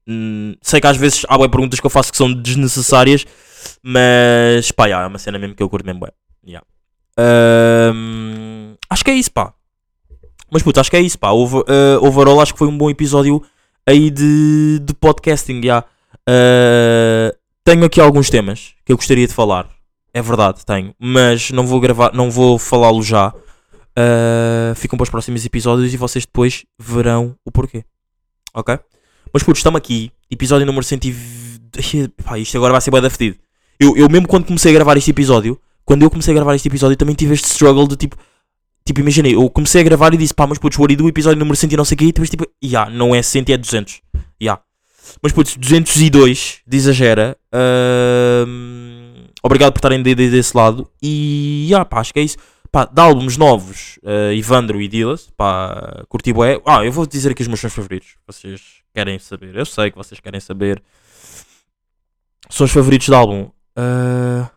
Hum, 0.07 0.55
sei 0.61 0.81
que 0.81 0.87
às 0.87 0.97
vezes 0.97 1.25
há 1.29 1.39
bué 1.39 1.49
perguntas 1.49 1.81
que 1.81 1.87
eu 1.87 1.91
faço 1.91 2.13
que 2.13 2.19
são 2.19 2.33
desnecessárias, 2.33 3.25
mas 3.83 4.71
pá, 4.73 4.87
yeah, 4.87 5.05
é 5.05 5.09
uma 5.09 5.19
cena 5.19 5.39
mesmo 5.39 5.55
que 5.55 5.63
eu 5.63 5.69
curto 5.69 5.87
mesmo 5.87 6.01
bué. 6.01 6.13
Yeah. 6.47 6.67
Um, 7.19 8.75
acho 8.91 9.05
que 9.05 9.11
é 9.11 9.15
isso, 9.15 9.33
pá. 9.33 9.55
Mas 10.51 10.63
puto, 10.63 10.81
acho 10.81 10.91
que 10.91 10.97
é 10.97 11.01
isso, 11.01 11.19
pá. 11.19 11.31
Over, 11.31 11.63
uh, 11.63 12.05
overall, 12.05 12.41
acho 12.41 12.53
que 12.53 12.59
foi 12.59 12.69
um 12.69 12.77
bom 12.77 12.91
episódio 12.91 13.43
aí 13.87 14.11
de, 14.11 14.81
de 14.83 14.95
podcasting. 14.95 15.61
Yeah. 15.61 15.87
Uh, 16.29 17.37
tenho 17.65 17.85
aqui 17.85 18.01
alguns 18.01 18.31
temas 18.31 18.75
que 18.85 18.93
eu 18.93 18.97
gostaria 18.97 19.27
de 19.27 19.35
falar. 19.35 19.69
É 20.13 20.23
verdade, 20.23 20.65
tenho. 20.65 20.95
Mas 20.99 21.51
não 21.51 21.67
vou 21.67 21.81
gravar, 21.81 22.13
não 22.15 22.31
vou 22.31 22.59
falá-lo 22.59 23.03
já. 23.03 23.33
Uh, 23.97 24.75
ficam 24.75 24.97
para 24.97 25.05
os 25.05 25.11
próximos 25.11 25.45
episódios 25.45 25.93
e 25.93 25.97
vocês 25.97 26.25
depois 26.27 26.65
verão 26.79 27.37
o 27.45 27.51
porquê. 27.51 27.85
Ok? 28.53 28.79
Mas 29.33 29.43
puto, 29.43 29.59
estamos 29.59 29.79
aqui. 29.79 30.13
Episódio 30.31 30.67
número 30.67 30.85
120. 30.85 32.09
Pá, 32.25 32.39
isto 32.39 32.57
agora 32.57 32.73
vai 32.73 32.81
ser 32.81 32.91
bem 32.91 33.01
da 33.01 33.11
fedido. 33.11 33.39
Eu, 33.79 33.97
eu 33.97 34.09
mesmo 34.09 34.29
quando 34.29 34.47
comecei 34.47 34.71
a 34.71 34.75
gravar 34.75 34.97
este 34.97 35.11
episódio, 35.11 35.61
quando 35.85 36.03
eu 36.03 36.11
comecei 36.11 36.33
a 36.33 36.37
gravar 36.37 36.55
este 36.55 36.69
episódio, 36.69 36.97
também 36.97 37.15
tive 37.15 37.35
este 37.35 37.47
struggle 37.47 37.87
de 37.89 37.97
tipo 37.97 38.17
Tipo, 38.85 39.01
imaginei, 39.01 39.35
eu 39.35 39.49
comecei 39.49 39.81
a 39.81 39.85
gravar 39.85 40.13
e 40.13 40.17
disse, 40.19 40.35
pá, 40.35 40.47
mas 40.47 40.59
putz, 40.59 40.79
o 40.79 40.87
do 40.87 41.09
episódio 41.09 41.39
número 41.39 41.57
100 41.57 41.73
e 41.73 41.77
não 41.77 41.87
sei 41.87 41.95
o 41.95 41.99
que, 41.99 42.05
e 42.05 42.13
depois 42.13 42.29
tipo, 42.29 42.45
ya, 42.63 42.83
yeah, 42.83 42.91
não 42.91 43.15
é 43.15 43.23
100 43.23 43.45
é 43.49 43.57
200. 43.57 43.95
Ya. 43.95 44.23
Yeah. 44.43 44.63
Mas 45.23 45.33
putz, 45.33 45.57
202, 45.57 46.61
de 46.67 46.77
exagera. 46.77 47.37
Uh, 47.51 49.25
obrigado 49.43 49.73
por 49.73 49.79
estarem 49.79 50.03
de, 50.03 50.15
de, 50.15 50.31
desse 50.31 50.55
lado. 50.55 50.87
E, 51.03 51.65
ya, 51.65 51.77
yeah, 51.77 51.85
pá, 51.87 52.01
acho 52.01 52.13
que 52.13 52.21
é 52.21 52.23
isso. 52.25 52.37
Pá, 52.71 52.85
de 52.85 53.01
álbuns 53.01 53.39
novos, 53.39 53.99
uh, 54.03 54.33
Ivandro 54.35 54.83
e 54.83 54.89
Dilas, 54.89 55.31
pá, 55.35 56.05
curti 56.07 56.31
bué. 56.31 56.61
Ah, 56.67 56.85
eu 56.85 56.93
vou 56.93 57.07
dizer 57.07 57.31
aqui 57.31 57.41
os 57.41 57.49
meus 57.49 57.61
sons 57.61 57.73
favoritos. 57.73 58.17
Vocês 58.27 58.61
querem 58.93 59.19
saber, 59.19 59.57
eu 59.57 59.65
sei 59.65 59.91
que 59.91 59.97
vocês 59.97 60.21
querem 60.21 60.41
saber. 60.41 60.83
Sons 62.51 62.71
favoritos 62.71 63.07
de 63.07 63.15
álbum. 63.15 63.49
Uh, 63.77 64.49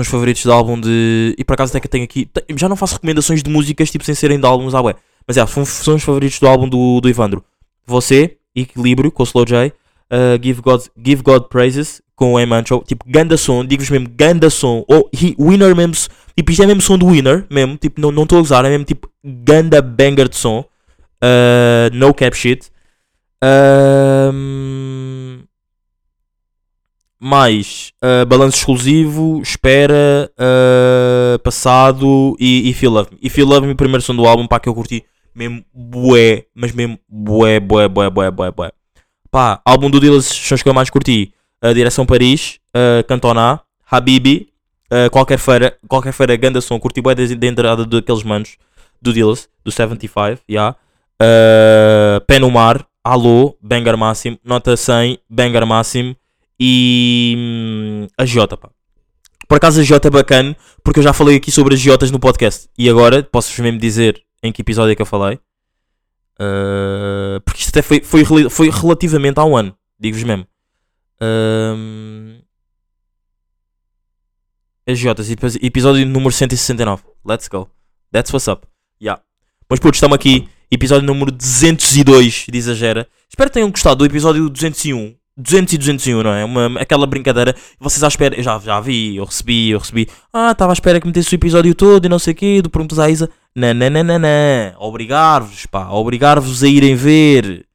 os 0.00 0.08
favoritos 0.08 0.42
do 0.44 0.52
álbum 0.52 0.80
de. 0.80 1.34
E 1.38 1.44
por 1.44 1.52
acaso 1.54 1.70
até 1.70 1.80
que 1.80 1.88
tenho 1.88 2.04
aqui. 2.04 2.28
Já 2.56 2.68
não 2.68 2.76
faço 2.76 2.94
recomendações 2.94 3.42
de 3.42 3.50
músicas 3.50 3.90
tipo 3.90 4.04
sem 4.04 4.14
serem 4.14 4.40
de 4.40 4.46
álbuns, 4.46 4.74
ah, 4.74 4.80
ué. 4.80 4.94
Mas 5.26 5.36
é, 5.36 5.46
são, 5.46 5.64
são 5.64 5.94
os 5.94 6.02
favoritos 6.02 6.38
do 6.38 6.48
álbum 6.48 6.68
do, 6.68 7.00
do 7.00 7.08
Ivandro. 7.08 7.44
Você, 7.86 8.38
Equilíbrio, 8.54 9.12
com 9.12 9.22
o 9.22 9.26
Slow 9.26 9.44
J. 9.44 9.72
Uh, 10.10 10.42
Give, 10.42 10.60
God, 10.60 10.82
Give 10.96 11.22
God 11.22 11.44
Praises, 11.44 12.02
com 12.16 12.34
o 12.34 12.40
Emancho. 12.40 12.82
Tipo, 12.86 13.04
ganda 13.06 13.36
som, 13.36 13.64
digo-vos 13.64 13.90
mesmo, 13.90 14.08
ganda 14.08 14.50
som. 14.50 14.84
Ou 14.88 15.10
oh, 15.12 15.48
Winner 15.48 15.74
mesmo. 15.76 15.94
Tipo, 16.36 16.50
isto 16.50 16.62
é 16.62 16.66
mesmo 16.66 16.82
som 16.82 16.98
do 16.98 17.08
Winner, 17.08 17.46
mesmo. 17.50 17.76
Tipo, 17.76 18.00
não 18.00 18.22
estou 18.22 18.38
a 18.38 18.42
usar, 18.42 18.64
é 18.64 18.70
mesmo 18.70 18.84
tipo, 18.84 19.08
ganda 19.24 19.80
banger 19.82 20.28
de 20.28 20.36
som. 20.36 20.64
Uh, 21.22 21.88
no 21.92 22.12
cap 22.12 22.36
shit. 22.36 22.70
Uh, 23.42 24.32
mais 27.18 27.92
uh, 28.02 28.26
balanço 28.26 28.56
exclusivo, 28.58 29.40
espera, 29.40 30.28
uh, 30.34 31.38
passado 31.38 32.36
e, 32.40 32.68
e 32.68 32.74
Feel 32.74 32.90
Love 32.90 33.10
Me. 33.12 33.18
E 33.22 33.30
Feel 33.30 33.46
Love 33.46 33.66
Me, 33.66 33.72
o 33.74 33.76
primeiro 33.76 34.02
som 34.02 34.14
do 34.14 34.26
álbum, 34.26 34.46
pá, 34.48 34.58
que 34.58 34.68
eu 34.68 34.74
curti 34.74 35.04
mesmo 35.34 35.64
bué, 35.72 36.46
mas 36.54 36.72
mesmo 36.72 36.98
bué, 37.08 37.60
bué, 37.60 37.88
bué, 37.88 38.10
bué, 38.10 38.30
bué, 38.30 38.50
bué. 38.50 38.72
Pá, 39.30 39.60
álbum 39.64 39.88
do 39.88 40.00
Dillas, 40.00 40.26
sons 40.26 40.62
que 40.62 40.68
eu 40.68 40.74
mais 40.74 40.90
curti. 40.90 41.32
Uh, 41.64 41.72
Direção 41.72 42.04
Paris, 42.04 42.58
uh, 42.76 43.06
Cantona, 43.06 43.60
Habibi, 43.88 44.48
uh, 44.90 45.08
qualquer 45.10 45.38
feira, 45.38 45.76
qualquer 45.88 46.12
feira, 46.12 46.34
ganda 46.34 46.60
som, 46.60 46.78
curti 46.80 47.00
bué 47.00 47.14
desde 47.14 47.38
a 47.40 47.48
entrada 47.48 47.86
daqueles 47.86 48.24
manos 48.24 48.56
do 49.02 49.12
Dillas, 49.12 49.48
do 49.64 49.70
75, 49.70 50.26
já. 50.26 50.36
Yeah. 50.48 50.76
Uh, 51.20 52.24
Pé 52.26 52.38
no 52.38 52.50
Mar, 52.50 52.86
Alô, 53.04 53.58
banger 53.60 53.96
máximo, 53.96 54.38
nota 54.44 54.76
100, 54.76 55.18
banger 55.28 55.66
máximo 55.66 56.16
e 56.58 57.34
hum, 57.36 58.06
a 58.16 58.24
Jota, 58.24 58.56
pá. 58.56 58.70
Por 59.48 59.56
acaso 59.56 59.80
a 59.80 59.82
Jota 59.82 60.06
é 60.06 60.10
bacana, 60.10 60.56
porque 60.84 61.00
eu 61.00 61.02
já 61.02 61.12
falei 61.12 61.36
aqui 61.36 61.50
sobre 61.50 61.74
as 61.74 61.80
Jotas 61.80 62.12
no 62.12 62.20
podcast. 62.20 62.68
E 62.78 62.88
agora, 62.88 63.24
posso-vos 63.24 63.58
mesmo 63.58 63.80
dizer 63.80 64.22
em 64.40 64.52
que 64.52 64.62
episódio 64.62 64.92
é 64.92 64.94
que 64.94 65.02
eu 65.02 65.06
falei. 65.06 65.40
Uh, 66.40 67.40
porque 67.44 67.60
isto 67.60 67.70
até 67.70 67.82
foi, 67.82 68.24
foi, 68.24 68.48
foi 68.48 68.70
relativamente 68.70 69.38
há 69.40 69.44
um 69.44 69.56
ano, 69.56 69.76
digo-vos 69.98 70.22
mesmo. 70.22 70.46
Uh, 71.20 72.40
as 74.86 74.96
Jotas, 74.96 75.28
episódio 75.60 76.06
número 76.06 76.30
169. 76.30 77.02
Let's 77.24 77.48
go. 77.48 77.68
That's 78.12 78.32
what's 78.32 78.46
up. 78.46 78.71
Yeah. 79.02 79.20
Mas 79.68 79.80
putz, 79.80 79.96
estamos 79.96 80.14
aqui. 80.14 80.48
Episódio 80.70 81.04
número 81.04 81.32
202 81.32 82.46
de 82.48 82.56
Exagera. 82.56 83.08
Espero 83.28 83.50
que 83.50 83.54
tenham 83.54 83.70
gostado 83.70 83.96
do 83.96 84.04
episódio 84.04 84.48
201. 84.48 85.16
200 85.36 85.72
e 85.72 85.78
201, 85.78 86.22
não 86.22 86.30
é? 86.30 86.44
Uma, 86.44 86.80
aquela 86.80 87.06
brincadeira. 87.06 87.56
Vocês 87.80 88.04
à 88.04 88.08
espera. 88.08 88.36
Eu 88.36 88.42
já, 88.44 88.58
já 88.60 88.78
vi, 88.80 89.16
eu 89.16 89.24
recebi, 89.24 89.70
eu 89.70 89.80
recebi. 89.80 90.08
Ah, 90.32 90.52
estava 90.52 90.70
à 90.70 90.74
espera 90.74 91.00
que 91.00 91.06
metesse 91.06 91.34
o 91.34 91.36
episódio 91.36 91.74
todo 91.74 92.04
e 92.04 92.08
não 92.08 92.18
sei 92.18 92.32
o 92.32 92.36
quê. 92.36 92.62
Do 92.62 92.70
Perguntas 92.70 92.98
à 93.00 93.10
Isa. 93.10 93.28
Nananana. 93.56 94.76
Obrigar-vos, 94.78 95.66
pá. 95.66 95.88
Obrigar-vos 95.90 96.62
a 96.62 96.68
irem 96.68 96.94
ver. 96.94 97.66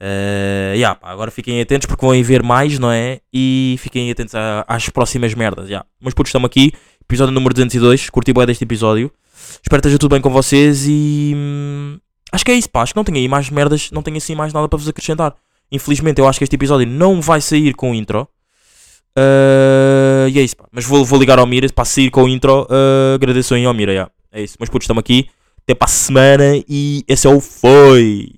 Uh, 0.00 0.74
yeah, 0.74 0.94
pá, 0.94 1.10
agora 1.10 1.30
fiquem 1.30 1.60
atentos 1.60 1.86
porque 1.86 2.04
vão 2.04 2.20
ver 2.22 2.42
mais, 2.42 2.78
não 2.78 2.90
é? 2.90 3.20
E 3.32 3.76
fiquem 3.78 4.10
atentos 4.10 4.34
a, 4.34 4.64
às 4.66 4.88
próximas 4.88 5.34
merdas. 5.34 5.68
Yeah. 5.68 5.86
Mas 6.00 6.14
putos, 6.14 6.30
estamos 6.30 6.46
aqui. 6.46 6.72
Episódio 7.00 7.32
número 7.32 7.54
202. 7.54 8.10
Curti 8.10 8.32
bem 8.32 8.46
deste 8.46 8.64
episódio. 8.64 9.12
Espero 9.62 9.82
que 9.82 9.88
esteja 9.88 9.98
tudo 9.98 10.12
bem 10.12 10.20
com 10.20 10.30
vocês 10.30 10.86
e. 10.86 11.32
Hum, 11.36 11.98
acho 12.32 12.44
que 12.44 12.50
é 12.50 12.54
isso, 12.54 12.70
pá. 12.70 12.82
Acho 12.82 12.92
que 12.92 12.96
não 12.96 13.04
tenho 13.04 13.18
aí 13.18 13.28
mais 13.28 13.50
merdas. 13.50 13.90
Não 13.90 14.02
tenho 14.02 14.16
assim 14.16 14.34
mais 14.34 14.52
nada 14.52 14.68
para 14.68 14.78
vos 14.78 14.88
acrescentar. 14.88 15.34
Infelizmente, 15.70 16.20
eu 16.20 16.28
acho 16.28 16.38
que 16.38 16.44
este 16.44 16.56
episódio 16.56 16.86
não 16.86 17.20
vai 17.20 17.40
sair 17.40 17.74
com 17.74 17.94
intro. 17.94 18.28
Uh, 19.16 20.28
e 20.30 20.38
é 20.38 20.42
isso, 20.42 20.56
pá. 20.56 20.66
Mas 20.70 20.84
vou, 20.84 21.04
vou 21.04 21.18
ligar 21.18 21.38
ao 21.38 21.46
Mira 21.46 21.68
para 21.72 21.84
sair 21.84 22.10
com 22.10 22.24
o 22.24 22.28
intro. 22.28 22.62
Uh, 22.62 23.14
agradeço 23.14 23.54
aí 23.54 23.64
ao 23.64 23.74
Mira, 23.74 23.92
yeah. 23.92 24.10
É 24.32 24.42
isso. 24.42 24.56
Mas 24.58 24.68
putos, 24.68 24.84
estamos 24.84 25.00
aqui. 25.00 25.28
Até 25.62 25.74
para 25.74 25.86
a 25.86 25.88
semana 25.88 26.64
e 26.68 27.04
esse 27.06 27.26
é 27.26 27.30
o 27.30 27.40
Foi. 27.40 28.30